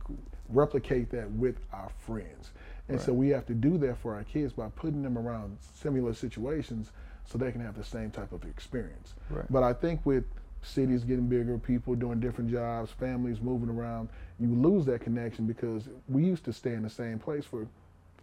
[0.48, 2.51] replicate that with our friends
[2.88, 3.07] and right.
[3.07, 6.92] so we have to do that for our kids by putting them around similar situations
[7.24, 9.46] so they can have the same type of experience right.
[9.51, 10.24] but i think with
[10.62, 15.88] cities getting bigger people doing different jobs families moving around you lose that connection because
[16.09, 17.66] we used to stay in the same place for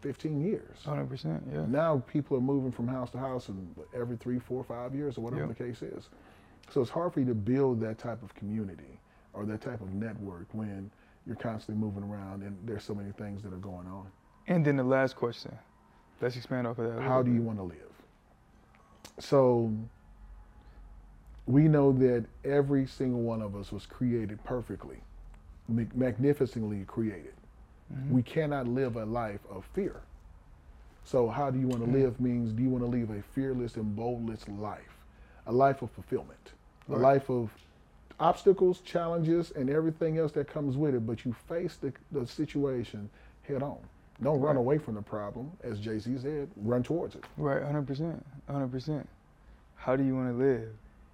[0.01, 4.39] 15 years 100% yeah now people are moving from house to house and every three
[4.39, 5.57] four five years or whatever yep.
[5.57, 6.09] the case is
[6.70, 8.99] so it's hard for you to build that type of community
[9.34, 10.91] or that type of network when
[11.26, 14.07] you're constantly moving around and there's so many things that are going on.
[14.47, 15.57] And then the last question,
[16.22, 17.01] let's expand off of that.
[17.01, 17.78] How do you want to live?
[19.20, 19.74] So
[21.45, 24.97] we know that every single one of us was created perfectly,
[25.68, 27.34] magnificently created.
[27.93, 28.13] Mm-hmm.
[28.13, 30.01] We cannot live a life of fear.
[31.03, 32.03] So how do you want to mm-hmm.
[32.03, 34.82] live means do you want to live a fearless and boldless life,
[35.45, 36.51] a life of fulfillment
[36.89, 37.13] a right.
[37.13, 37.51] life of
[38.19, 43.09] obstacles, challenges, and everything else that comes with it, but you face the, the situation
[43.43, 43.77] head on.
[44.23, 47.23] Don't run away from the problem, as Jay Z said, run towards it.
[47.38, 48.19] Right, 100%.
[48.49, 49.05] 100%.
[49.75, 50.69] How do you want to live?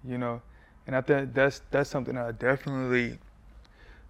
[0.08, 0.40] You know?
[0.86, 3.18] And I think that's that's something I definitely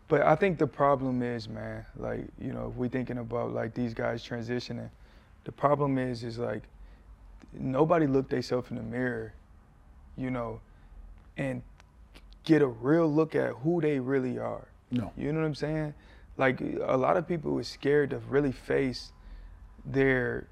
[0.08, 3.74] but I think the problem is, man, like, you know, if we're thinking about like
[3.74, 4.90] these guys transitioning,
[5.44, 6.62] the problem is is like
[7.52, 9.32] nobody looked themselves in the mirror,
[10.16, 10.60] you know,
[11.36, 11.62] and
[12.44, 14.68] get a real look at who they really are.
[14.90, 15.12] No.
[15.16, 15.94] You know what I'm saying?
[16.36, 19.12] Like a lot of people were scared to really face
[19.84, 20.46] their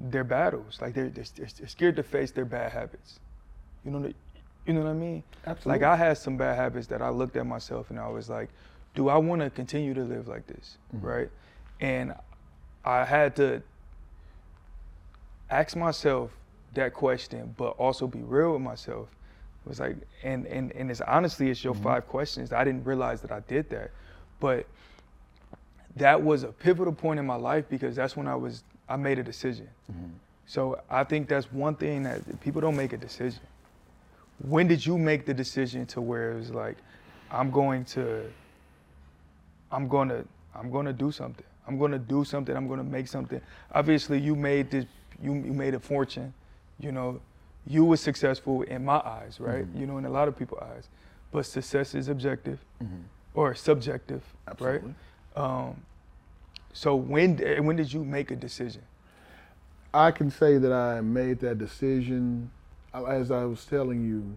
[0.00, 0.78] their battles.
[0.80, 3.18] Like they're, they're, they're scared to face their bad habits.
[3.84, 4.12] You know,
[4.64, 5.24] you know what I mean?
[5.46, 5.80] Absolutely.
[5.84, 8.48] Like I had some bad habits that I looked at myself and I was like,
[8.94, 11.02] do I want to continue to live like this, Mhm.
[11.02, 11.30] right?
[11.80, 12.14] And
[12.84, 13.62] I had to
[15.50, 16.30] ask myself
[16.74, 19.08] that question, but also be real with myself.
[19.68, 21.82] It was like, and and and it's honestly, it's your Mhm.
[21.82, 22.54] five questions.
[22.54, 23.90] I didn't realize that I did that,
[24.40, 24.64] but
[25.96, 29.18] that was a pivotal point in my life because that's when I was I made
[29.18, 29.68] a decision.
[29.92, 30.12] Mhm.
[30.46, 33.42] So I think that's one thing that people don't make a decision.
[34.38, 36.78] When did you make the decision to where it was like,
[37.30, 38.22] I'm going to,
[39.70, 41.44] I'm going to, I'm going to do something.
[41.66, 42.56] I'm going to do something.
[42.56, 43.42] I'm going to make something.
[43.74, 44.86] Obviously, you made this,
[45.20, 46.32] you, you made a fortune.
[46.80, 47.20] You know,
[47.68, 49.66] you were successful in my eyes, right?
[49.66, 49.78] Mhm.
[49.80, 50.88] You know, in a lot of people's eyes.
[51.30, 53.02] But success is objective Mhm.
[53.34, 54.94] or subjective, Absolutely.
[55.36, 55.42] right?
[55.44, 55.82] Um,
[56.72, 58.82] so when when did you make a decision?
[59.92, 62.50] I can say that I made that decision,
[62.94, 64.36] uh, as I was telling you,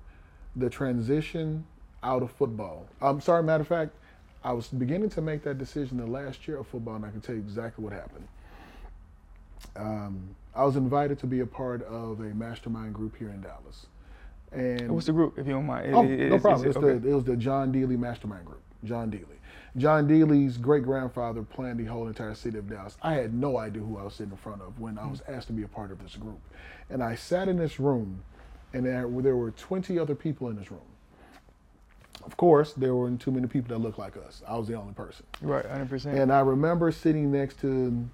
[0.56, 1.66] the transition
[2.04, 2.88] out of football.
[3.02, 3.96] I'm sorry, matter of fact,
[4.44, 7.22] I was beginning to make that decision the last year of football, and I can
[7.22, 8.28] tell you exactly what happened.
[9.76, 13.88] Um, I was invited to be a part of a mastermind group here in Dallas.
[14.52, 15.96] And What's the group, if you don't mind?
[15.96, 16.70] Oh, It- no is- problem.
[16.70, 16.98] is it- okay.
[17.00, 18.62] the, it was the John Dealey Mastermind Group.
[18.84, 19.38] John Dealey.
[19.78, 22.98] John Dealey's great grandfather planned the whole entire city of Dallas.
[23.02, 25.48] I had no idea who I was sitting in front of when I was asked
[25.48, 26.40] to be a part of this group.
[26.90, 28.24] And I sat in this room,
[28.74, 30.82] and there, there were 20 other people in this room.
[32.26, 34.44] Of course, there weren't too many people that looked like us.
[34.46, 35.26] I was the only person.
[35.42, 36.06] Right, 100%.
[36.22, 38.06] And I remember sitting next to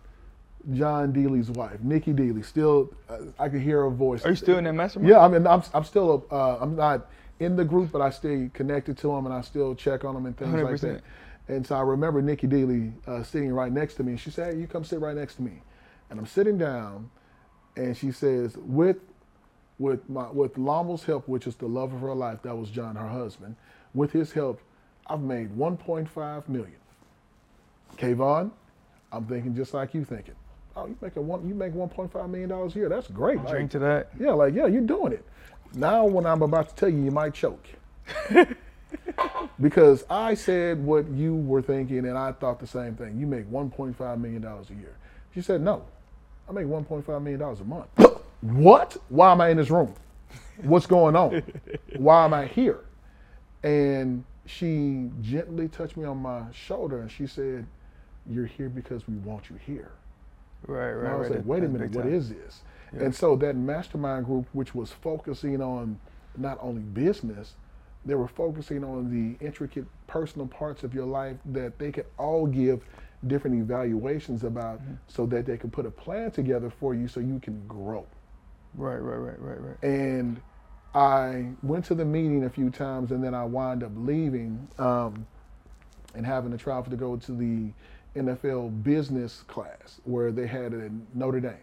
[0.73, 2.43] John Dealey's wife, Nikki Dealey.
[2.43, 4.25] Still, uh, I can hear her voice.
[4.25, 5.09] Are you still in that mastermind?
[5.09, 8.09] Yeah, I mean, I'm, I'm still, a, uh, I'm not in the group, but I
[8.09, 10.81] stay connected to them and I still check on them and things like 100%.
[10.81, 11.03] that.
[11.47, 14.13] And so I remember Nikki Dealey uh, sitting right next to me.
[14.13, 15.61] And she said, hey, you come sit right next to me.
[16.09, 17.09] And I'm sitting down
[17.77, 18.97] and she says, with,
[19.79, 22.95] with, my, with Lamel's help, which is the love of her life, that was John,
[22.95, 23.55] her husband,
[23.93, 24.59] with his help,
[25.05, 26.75] I've made 1.5 million.
[27.97, 28.51] Kayvon,
[29.11, 30.35] I'm thinking just like you thinking.
[30.77, 32.89] Oh, you make a one, you make 1.5 million dollars a year.
[32.89, 33.37] That's great.
[33.37, 34.09] Like, Drink to that.
[34.19, 35.25] yeah, like, yeah, you're doing it.
[35.73, 37.65] Now, when I'm about to tell you, you might choke.
[39.59, 43.19] because I said what you were thinking, and I thought the same thing.
[43.19, 44.95] You make $1.5 million a year.
[45.33, 45.83] She said, no,
[46.47, 47.87] I make $1.5 million a month.
[48.41, 48.97] what?
[49.09, 49.93] Why am I in this room?
[50.61, 51.41] What's going on?
[51.97, 52.81] Why am I here?
[53.63, 57.65] And she gently touched me on my shoulder and she said,
[58.29, 59.91] You're here because we want you here.
[60.65, 61.37] Right, And right, I was right.
[61.37, 62.61] like, wait a minute, what is this?
[62.93, 63.03] Yeah.
[63.03, 65.99] And so that mastermind group, which was focusing on
[66.37, 67.53] not only business,
[68.05, 72.47] they were focusing on the intricate personal parts of your life that they could all
[72.47, 72.81] give
[73.25, 74.93] different evaluations about Mm-hmm.
[75.07, 78.05] so that they could put a plan together for you so you can grow.
[78.75, 79.83] Right, right, right, right, right.
[79.83, 80.39] And
[80.93, 85.25] I went to the meeting a few times and then I wound up leaving um,
[86.15, 87.71] and having to travel to go to the
[88.17, 91.53] NFL business class where they had it in Notre Dame.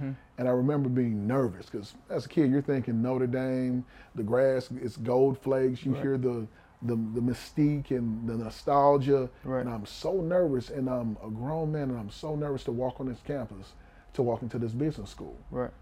[0.00, 0.14] Mhm.
[0.38, 3.84] And I remember being nervous because as a kid, you're thinking Notre Dame,
[4.14, 5.84] the grass is gold flakes.
[5.84, 6.02] You Right.
[6.02, 6.46] hear the,
[6.82, 9.28] the the mystique and the nostalgia.
[9.44, 9.60] Right.
[9.60, 13.00] And I'm so nervous, and I'm a grown man, and I'm so nervous to walk
[13.00, 13.72] on this campus,
[14.14, 15.36] to walk into this business school.
[15.50, 15.72] Right.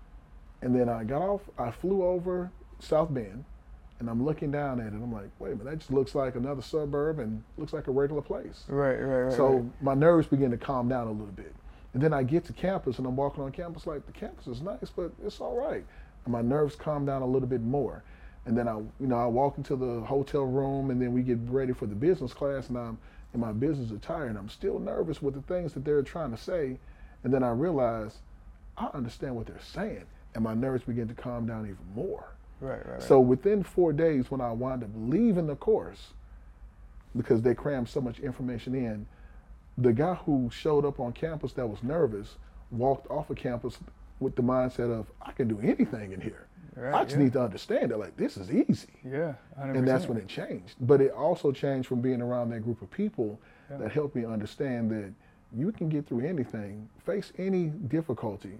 [0.62, 3.44] And then I got off, I flew over South Bend,
[3.98, 4.94] and I'm looking down at it.
[4.94, 7.90] I'm like, wait a minute, that just looks like another suburb and looks like a
[7.90, 8.64] regular place.
[8.68, 9.32] Right, right, right.
[9.32, 9.82] so right.
[9.82, 11.54] my nerves begin to calm down a little bit.
[11.94, 14.60] And then I get to campus and I'm walking on campus like the campus is
[14.60, 15.84] nice, but it's all right.
[16.24, 18.02] And my nerves calm down a little bit more.
[18.44, 21.38] And then I, you know, I walk into the hotel room and then we get
[21.48, 22.98] ready for the business class and I'm
[23.32, 26.36] in my business attire and I'm still nervous with the things that they're trying to
[26.36, 26.78] say.
[27.24, 28.18] And then I realize
[28.76, 32.35] I understand what they're saying and my nerves begin to calm down even more.
[32.60, 33.02] Right, right, right.
[33.02, 36.08] So within four days, when I wound up leaving the course,
[37.16, 39.06] because they crammed so much information in,
[39.78, 42.36] the guy who showed up on campus that was nervous
[42.70, 43.78] walked off of campus
[44.20, 46.46] with the mindset of, I can do anything in here.
[46.74, 47.22] Right, I just yeah.
[47.24, 48.88] need to understand that, like, this is easy.
[49.04, 49.76] yeah, 100%.
[49.76, 50.74] And that's when it changed.
[50.80, 53.38] But it also changed from being around that group of people
[53.70, 53.78] Yeah.
[53.78, 55.12] that helped me understand that
[55.54, 58.58] you can get through anything, face any difficulty.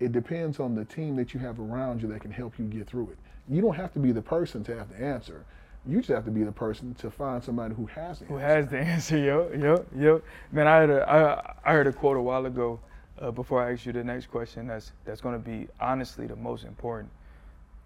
[0.00, 2.86] It depends on the team that you have around you that can help you get
[2.86, 3.18] through it.
[3.48, 5.44] You don't have to be the person to have the answer.
[5.86, 8.34] You just have to be the person to find somebody who has the answer.
[8.34, 8.46] Who answer.
[8.46, 9.18] has the answer?
[9.18, 10.22] Yo, yo, yo.
[10.50, 12.80] Man, I heard a, I, I heard a quote a while ago.
[13.20, 16.36] uh, before I ask you the next question, that's that's going to be honestly the
[16.36, 17.10] most important.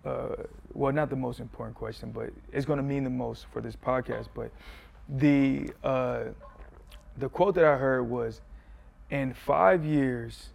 [0.05, 0.29] Uh,
[0.73, 3.77] well, not the most important question, but it's going to mean the most for this
[3.77, 4.29] podcast.
[4.35, 4.51] But
[5.09, 6.25] the uh,
[7.19, 8.41] the quote that I heard was,
[9.11, 10.49] "In five years,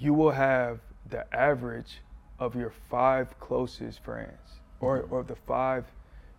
[0.00, 0.80] you will have
[1.10, 2.00] the average
[2.44, 5.84] of your five closest friends, or or the five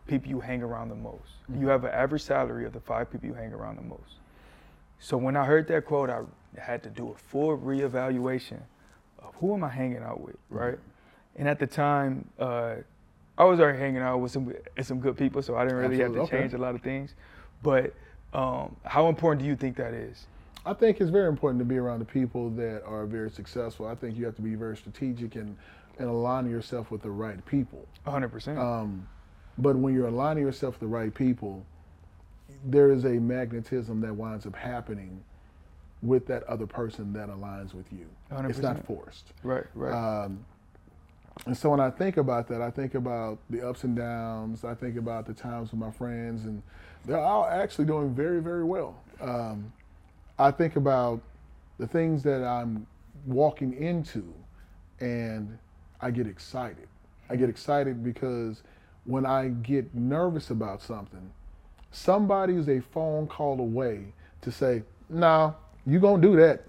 [0.08, 1.34] people you hang around the most.
[1.50, 1.62] Mm-hmm.
[1.62, 4.14] You have an average salary of the five people you hang around the most."
[5.00, 6.22] So when I heard that quote, I
[6.60, 8.62] had to do a full reevaluation
[9.20, 10.58] of who am I hanging out with, mm-hmm.
[10.58, 10.74] right?
[10.76, 11.40] Mm-hmm.
[11.40, 12.76] And at the time, uh,
[13.38, 16.20] I was already hanging out with some some good people, so I didn't really Absolutely.
[16.20, 16.44] have to okay.
[16.44, 17.16] change a lot of things.
[17.64, 17.94] But
[18.34, 20.28] um, how important do you think that is?
[20.66, 23.86] I think it's very important to be around the people that are very successful.
[23.86, 25.56] I think you have to be very strategic and,
[26.00, 27.88] and align yourself with the right people.
[28.06, 28.58] 100%.
[28.58, 29.08] Um,
[29.58, 31.66] but when you're aligning yourself with the right people,
[32.66, 35.24] there is a magnetism that winds up happening
[36.02, 38.06] with that other person that aligns with you.
[38.32, 38.50] 100%.
[38.50, 39.34] It's not forced.
[39.44, 39.94] Right, right.
[39.94, 40.46] Um,
[41.46, 44.64] and so when I think about that, I think about the ups and downs.
[44.64, 46.62] I think about the times with my friends, and
[47.06, 48.96] they're all actually doing very, very well.
[49.20, 49.72] Um,
[50.40, 51.22] I think about
[51.78, 52.88] the things that I'm
[53.26, 54.34] walking into,
[55.00, 55.58] and
[56.06, 56.88] I get excited.
[57.32, 58.62] I get excited because
[59.06, 61.32] when I get nervous about something,
[61.90, 65.54] somebody is a phone call away to say, "Nah,
[65.84, 66.62] you gonna do that?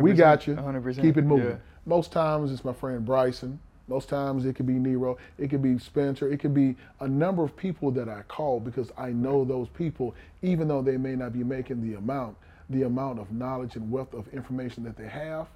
[0.00, 0.54] We got you.
[0.54, 1.02] 100%.
[1.02, 1.56] Keep it moving." Yeah.
[1.86, 3.58] Most times it's my friend Bryson.
[3.88, 7.42] Most times it could be Nero, it could be Spencer, it could be a number
[7.42, 11.32] of people that I call because I know those people, even though they may not
[11.32, 12.36] be making the amount,
[12.70, 15.48] the amount of knowledge and wealth of information that they have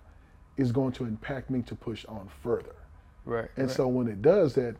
[0.56, 2.74] is going to impact me to push on further.
[3.28, 3.50] Right.
[3.56, 3.76] And right.
[3.76, 4.74] so when it does that,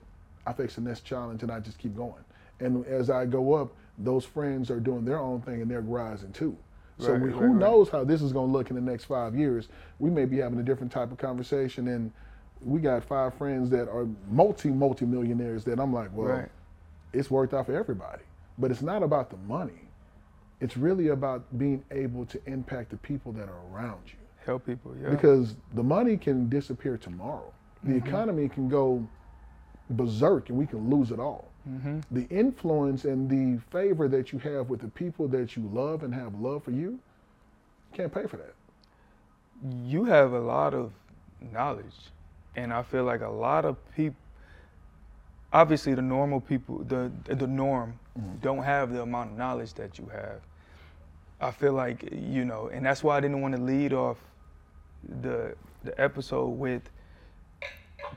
[0.47, 2.25] I face the next challenge and I just keep going.
[2.61, 6.33] And as I go up, those friends are doing their own thing and they're rising
[6.33, 6.57] too.
[6.99, 9.05] So right, we, who right, knows how this is going to look in the next
[9.05, 9.69] five years?
[9.99, 12.11] We may be having a different type of conversation, and
[12.61, 15.63] we got five friends that are multi multi millionaires.
[15.65, 16.45] That I'm like, well,
[17.13, 18.25] it's worked out for everybody.
[18.57, 19.89] But it's not about the money.
[20.61, 24.19] It's really about being able to impact the people that are around you.
[24.45, 25.11] Help people, yeah.
[25.11, 27.53] Because the money can disappear tomorrow.
[27.85, 28.09] The mm-hmm.
[28.09, 29.07] economy can go
[29.91, 31.49] berserk, and we can lose it all.
[31.68, 32.01] Mm-hmm.
[32.11, 36.14] The influence and the favor that you have with the people that you love and
[36.14, 37.01] have love for you, you
[37.93, 38.55] can't pay for that.
[39.85, 40.93] You have a lot of
[41.53, 41.97] knowledge,
[42.57, 44.16] and I feel like a lot of people,
[45.53, 48.37] obviously the normal people, the the norm, mm-hmm.
[48.41, 50.41] don't have the amount of knowledge that you have.
[51.41, 54.18] I feel like you know, and that's why I didn't want to lead off
[55.22, 55.55] the
[55.85, 56.83] the episode with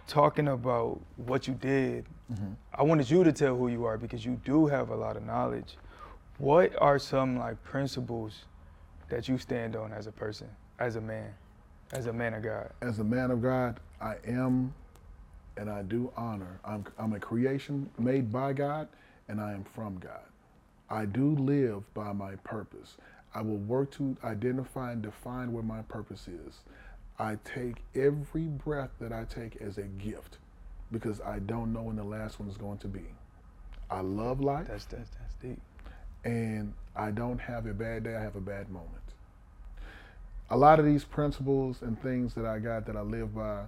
[0.08, 2.54] talking about what you did, mm-hmm.
[2.74, 5.26] I wanted you to tell who you are because you do have a lot of
[5.26, 5.78] knowledge.
[6.38, 8.46] What are some like principles
[9.10, 10.48] that you stand on as a person,
[10.80, 11.34] as a man,
[11.92, 12.72] as a man of God?
[12.82, 14.74] As a man of God, I am
[15.58, 16.60] and I do honor.
[16.66, 18.88] I'm, I'm a creation made by God
[19.28, 20.24] and I am from God.
[20.89, 22.98] I do live by my purpose.
[23.34, 26.62] I will work to identify and define where my purpose is.
[27.22, 30.39] I take every breath that I take as a gift
[30.91, 33.05] because I don't know when the last one is going to be.
[33.91, 34.65] I love life.
[34.67, 35.61] That's that's that's deep.
[36.26, 38.89] And I don't have a bad day, I have a bad moment.
[40.49, 43.65] A lot of these principles and things that I got that I live by,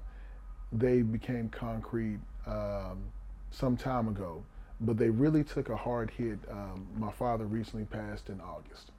[0.71, 3.03] they became concrete um,
[3.51, 4.43] some time ago,
[4.81, 6.39] but they really took a hard hit.
[6.49, 8.89] Um, my father recently passed in August.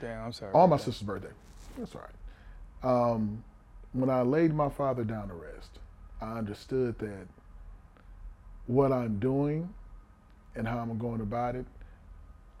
[0.00, 0.52] Damn, I'm sorry.
[0.52, 1.32] On my sister's birthday.
[1.78, 3.12] That's all right.
[3.12, 3.44] Um,
[3.92, 5.78] when I laid my father down to rest,
[6.20, 7.26] I understood that
[8.66, 9.72] what I'm doing
[10.54, 11.66] and how I'm going about it,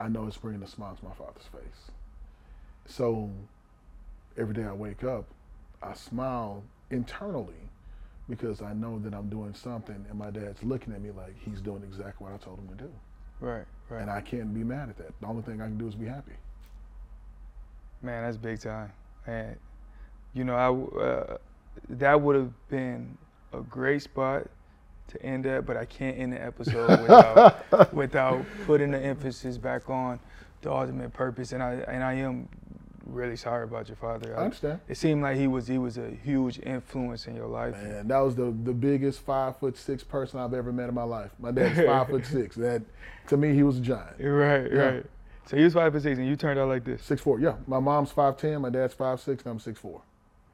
[0.00, 1.90] I know it's bringing a smile to my father's face.
[2.86, 3.30] So
[4.36, 5.26] every day I wake up,
[5.82, 7.54] I smile internally
[8.28, 11.60] because I know that I'm doing something and my dad's looking at me like he's
[11.60, 12.90] doing exactly what I told him to do.
[13.40, 14.02] Right, right.
[14.02, 15.18] And I can't be mad at that.
[15.20, 16.32] The only thing I can do is be happy.
[18.02, 18.92] Man, that's big time.
[19.26, 19.56] And
[20.34, 21.36] you know, I uh,
[21.88, 23.16] that would have been
[23.52, 24.46] a great spot
[25.08, 29.90] to end at, but I can't end the episode without without putting the emphasis back
[29.90, 30.20] on
[30.62, 31.52] the ultimate purpose.
[31.52, 32.48] And I and I am
[33.06, 34.36] really sorry about your father.
[34.36, 34.80] I, I understand.
[34.88, 37.74] It seemed like he was he was a huge influence in your life.
[37.82, 41.02] Man, that was the the biggest five foot six person I've ever met in my
[41.02, 41.30] life.
[41.38, 42.56] My dad's five foot six.
[42.56, 42.82] That
[43.28, 44.20] to me he was a giant.
[44.20, 44.78] Right, yeah.
[44.78, 45.06] right.
[45.46, 47.02] So he was five foot six, and you turned out like this.
[47.02, 47.40] Six four.
[47.40, 48.60] Yeah, my mom's five ten.
[48.62, 50.02] My dad's five six, and I'm six four.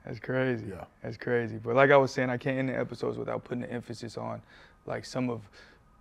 [0.07, 0.67] That's crazy.
[0.71, 0.85] Yeah.
[1.03, 1.59] That's crazy.
[1.63, 4.41] But like I was saying, I can't end the episodes without putting the emphasis on
[4.87, 5.43] like some of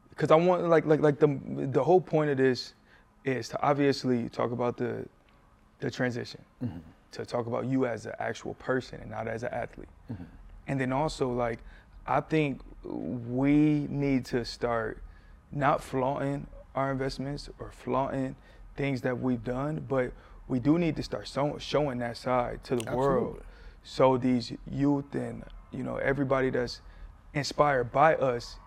[0.09, 1.39] because I want like like like the
[1.71, 2.75] the whole point of this
[3.23, 5.05] is to obviously talk about the
[5.79, 6.41] the transition.
[6.63, 6.77] Mm-hmm.
[7.11, 9.89] to talk about you as an actual person and not as an athlete.
[10.11, 10.23] Mm-hmm.
[10.67, 11.59] And then also like
[12.05, 15.01] I think we need to start
[15.51, 16.45] not flaunting
[16.75, 18.35] our investments or flaunting
[18.75, 20.11] things that we've done, but
[20.47, 22.97] we do need to start so, showing that side to the Absolutely.
[22.97, 23.43] world,
[23.85, 26.81] so these youth and you know everybody that's
[27.33, 28.57] inspired by us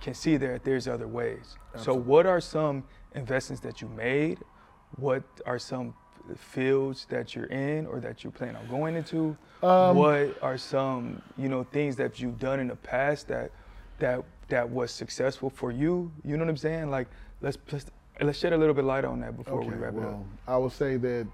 [0.00, 1.56] can see that there's other ways.
[1.74, 2.04] Absolutely.
[2.04, 4.38] So, what are some investments that you made?
[4.96, 5.94] What are some
[6.36, 9.36] fields that you're in or that you plan on going into?
[9.62, 13.50] Um, what are some you know things that you've done in the past that
[13.98, 16.12] that that was successful for you?
[16.22, 16.90] You know what I'm saying?
[16.90, 17.08] Like
[17.40, 17.86] let's let's,
[18.20, 20.24] let's shed a little bit light on that before okay, we wrap well, it up.
[20.46, 21.26] I will say that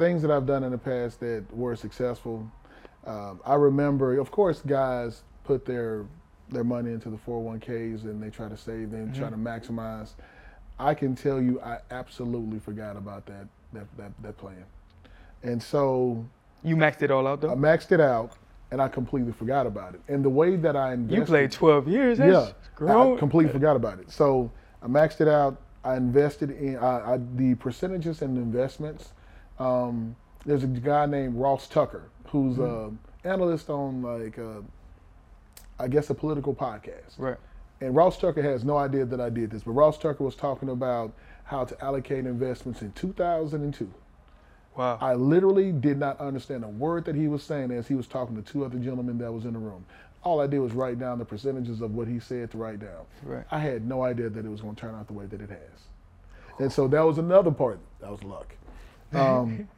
[0.00, 2.50] things that I've done in the past that were successful.
[3.06, 6.06] Um, I remember, of course, guys put their
[6.48, 9.20] their money into the 401ks and they try to save them, mm-hmm.
[9.20, 10.14] try to maximize.
[10.80, 14.64] I can tell you, I absolutely forgot about that that that, that plan,
[15.42, 16.24] and so
[16.64, 17.52] you maxed it all out though.
[17.52, 18.32] I maxed it out,
[18.70, 20.00] and I completely forgot about it.
[20.08, 22.18] And the way that I invested, you played 12 years.
[22.18, 23.16] yeah, grown.
[23.16, 24.10] I completely forgot about it.
[24.10, 24.50] So
[24.82, 25.60] I maxed it out.
[25.84, 29.12] I invested in I, I, the percentages and investments.
[29.60, 32.94] Um, there's a guy named Ross Tucker who's mm-hmm.
[32.94, 34.62] an analyst on like a, uh,
[35.78, 37.18] I guess a political podcast.
[37.18, 37.36] Right.
[37.80, 40.68] And Ross Tucker has no idea that I did this, but Ross Tucker was talking
[40.68, 41.12] about
[41.44, 43.92] how to allocate investments in 2002.
[44.76, 44.98] Wow.
[45.00, 48.36] I literally did not understand a word that he was saying as he was talking
[48.36, 49.84] to two other gentlemen that was in the room.
[50.22, 53.04] All I did was write down the percentages of what he said to write down.
[53.22, 53.44] Right.
[53.50, 55.50] I had no idea that it was going to turn out the way that it
[55.50, 55.80] has.
[56.58, 57.80] And so that was another part.
[58.00, 58.54] That was luck.
[59.14, 59.68] Um,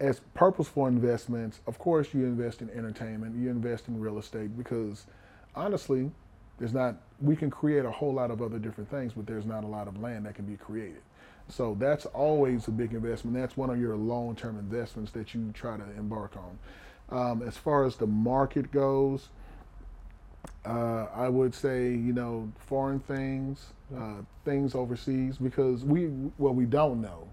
[0.00, 5.06] as purposeful investments, of course, you invest in entertainment, you invest in real estate because
[5.54, 6.10] honestly,
[6.58, 9.64] there's not, we can create a whole lot of other different things, but there's not
[9.64, 11.00] a lot of land that can be created.
[11.48, 13.36] So that's always a big investment.
[13.36, 16.58] That's one of your long term investments that you try to embark on.
[17.10, 19.28] Um, as far as the market goes,
[20.64, 23.66] uh, I would say, you know, foreign things,
[23.96, 26.04] uh, things overseas, because we,
[26.36, 27.28] what we don't know,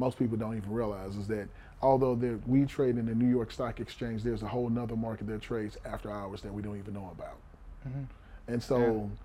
[0.00, 1.48] most people don't even realize, is that
[1.82, 2.14] although
[2.46, 5.76] we trade in the New York Stock Exchange, there's a whole nother market that trades
[5.84, 7.36] after hours that we don't even know about.
[7.86, 8.02] Mm-hmm.
[8.48, 9.16] And so yeah.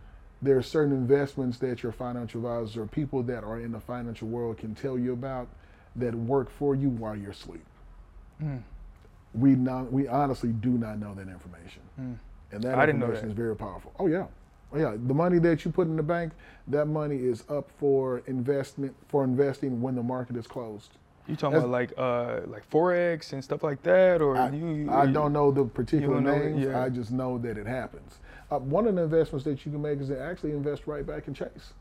[0.42, 4.28] there are certain investments that your financial advisors or people that are in the financial
[4.28, 5.48] world can tell you about
[5.96, 7.66] that work for you while you're asleep.
[8.44, 8.62] Mm.
[9.34, 11.82] We not, we honestly do not know that information.
[12.00, 12.18] Mm.
[12.52, 13.94] And that I information is very powerful.
[13.98, 14.28] Oh yeah.
[14.76, 14.96] Yeah.
[15.08, 16.34] The money that you put in the bank,
[16.68, 20.98] that money is up for investment for investing when the market is closed.
[21.28, 24.68] You talking That's, about like uh, like forex and stuff like that, or I, you,
[24.68, 26.64] you, I don't know the particular names.
[26.64, 26.84] yeah.
[26.84, 28.20] I just know that it happens.
[28.52, 31.28] Uh, one of the investments that you can make is to actually invest right back
[31.28, 31.74] in Chase.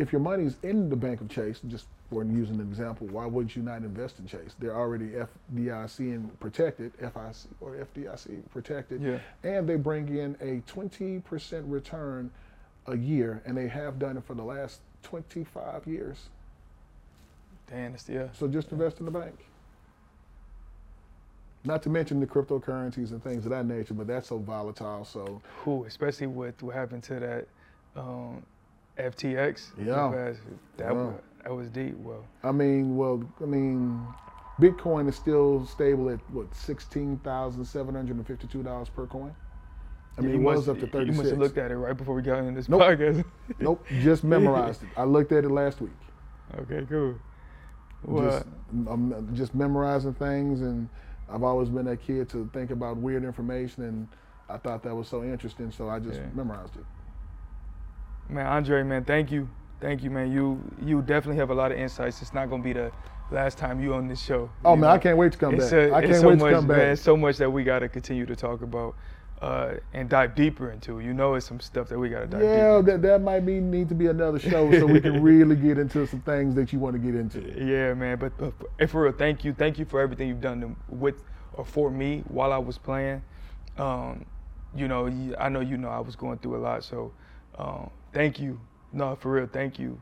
[0.00, 3.54] If your money's in the bank of Chase, just for using an example, why would
[3.54, 4.54] you not invest in Chase?
[4.58, 5.10] They're already
[5.54, 9.18] FDIC and protected, FIC or FDIC protected, yeah.
[9.44, 12.30] and they bring in a 20% return
[12.86, 16.30] a year, and they have done it for the last 25 years.
[17.68, 18.28] Damn, yeah.
[18.32, 19.38] So just invest in the bank.
[21.62, 25.04] Not to mention the cryptocurrencies and things of that nature, but that's so volatile.
[25.04, 27.46] So, Ooh, especially with what happened to that
[27.94, 28.42] um,
[28.98, 29.70] FTX.
[29.78, 30.36] Yeah, that
[30.78, 30.92] yeah.
[30.92, 31.96] was that was deep.
[31.98, 34.06] Well, I mean, well, I mean,
[34.60, 39.34] Bitcoin is still stable at what sixteen thousand seven hundred and fifty-two dollars per coin.
[40.18, 41.16] I mean, it was up to thirty-six.
[41.16, 42.82] You must have looked at it right before we got in this nope.
[42.82, 43.24] podcast.
[43.58, 44.88] nope, just memorized it.
[44.96, 45.92] I looked at it last week.
[46.58, 47.14] Okay, cool.
[48.06, 48.46] Just,
[48.88, 50.88] I'm just memorizing things, and
[51.28, 54.08] I've always been that kid to think about weird information, and
[54.48, 56.26] I thought that was so interesting, so I just yeah.
[56.34, 56.84] memorized it.
[58.30, 59.48] Man, Andre, man, thank you,
[59.80, 60.30] thank you, man.
[60.30, 62.22] You you definitely have a lot of insights.
[62.22, 62.92] It's not gonna be the
[63.30, 64.50] last time you on this show.
[64.64, 64.88] Oh man, know?
[64.88, 65.90] I can't wait to come it's back.
[65.90, 66.76] A, I can't so wait much, to come back.
[66.76, 68.94] Man, so much that we got to continue to talk about
[69.42, 71.00] uh, and dive deeper into.
[71.00, 72.42] You know, it's some stuff that we got to dive.
[72.42, 75.78] Yeah, that that might be need to be another show so we can really get
[75.78, 77.40] into some things that you want to get into.
[77.70, 78.18] Yeah, man.
[78.18, 81.24] But uh, for real, thank you, thank you for everything you've done with
[81.54, 83.22] or for me while I was playing.
[83.76, 84.24] Um,
[84.74, 85.06] you know,
[85.38, 87.12] I know you know I was going through a lot, so
[87.58, 88.60] um, thank you.
[88.92, 90.00] No, for real, thank you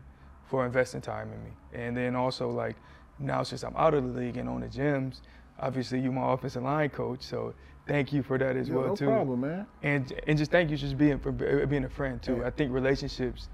[0.48, 1.50] for investing time in me.
[1.72, 2.76] And then also like
[3.18, 5.20] now since I'm out of the league and on the gyms,
[5.58, 7.54] obviously you my offensive line coach, so
[7.86, 9.06] thank you for that as yeah, well no too.
[9.06, 9.66] No problem, man.
[9.82, 12.38] And and just thank you just being for uh, being a friend too.
[12.38, 12.46] Yeah.
[12.46, 13.48] I think relationships,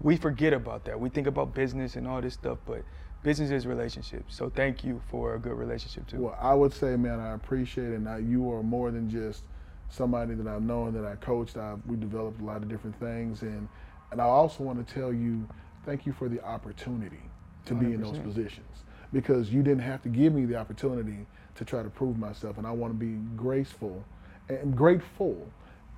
[0.00, 0.98] we forget about that.
[0.98, 2.82] We think about business and all this stuff, but
[3.22, 4.34] business is relationships.
[4.34, 6.18] So thank you for a good relationship too.
[6.18, 8.00] Well, I would say, man, I appreciate it.
[8.00, 9.44] Now you are more than just
[9.88, 11.56] somebody that I've known that I coached.
[11.56, 13.68] I we developed a lot of different things, and
[14.12, 15.46] and I also want to tell you,
[15.84, 17.22] thank you for the opportunity
[17.66, 17.80] to 100%.
[17.80, 21.82] be in those positions because you didn't have to give me the opportunity to try
[21.82, 22.58] to prove myself.
[22.58, 24.04] And I want to be graceful
[24.48, 25.46] and grateful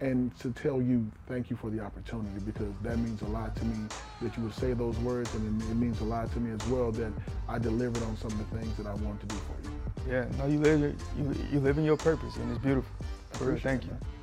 [0.01, 3.65] and to tell you thank you for the opportunity because that means a lot to
[3.65, 3.89] me
[4.21, 6.91] that you would say those words and it, means a lot to me as well
[6.93, 7.13] that
[7.49, 10.13] I delivered on some of the things that I wanted to do for you.
[10.13, 12.91] Yeah, no, you live you, you live in your purpose and it's beautiful.
[13.39, 13.91] For real, thank you.
[13.91, 14.22] That.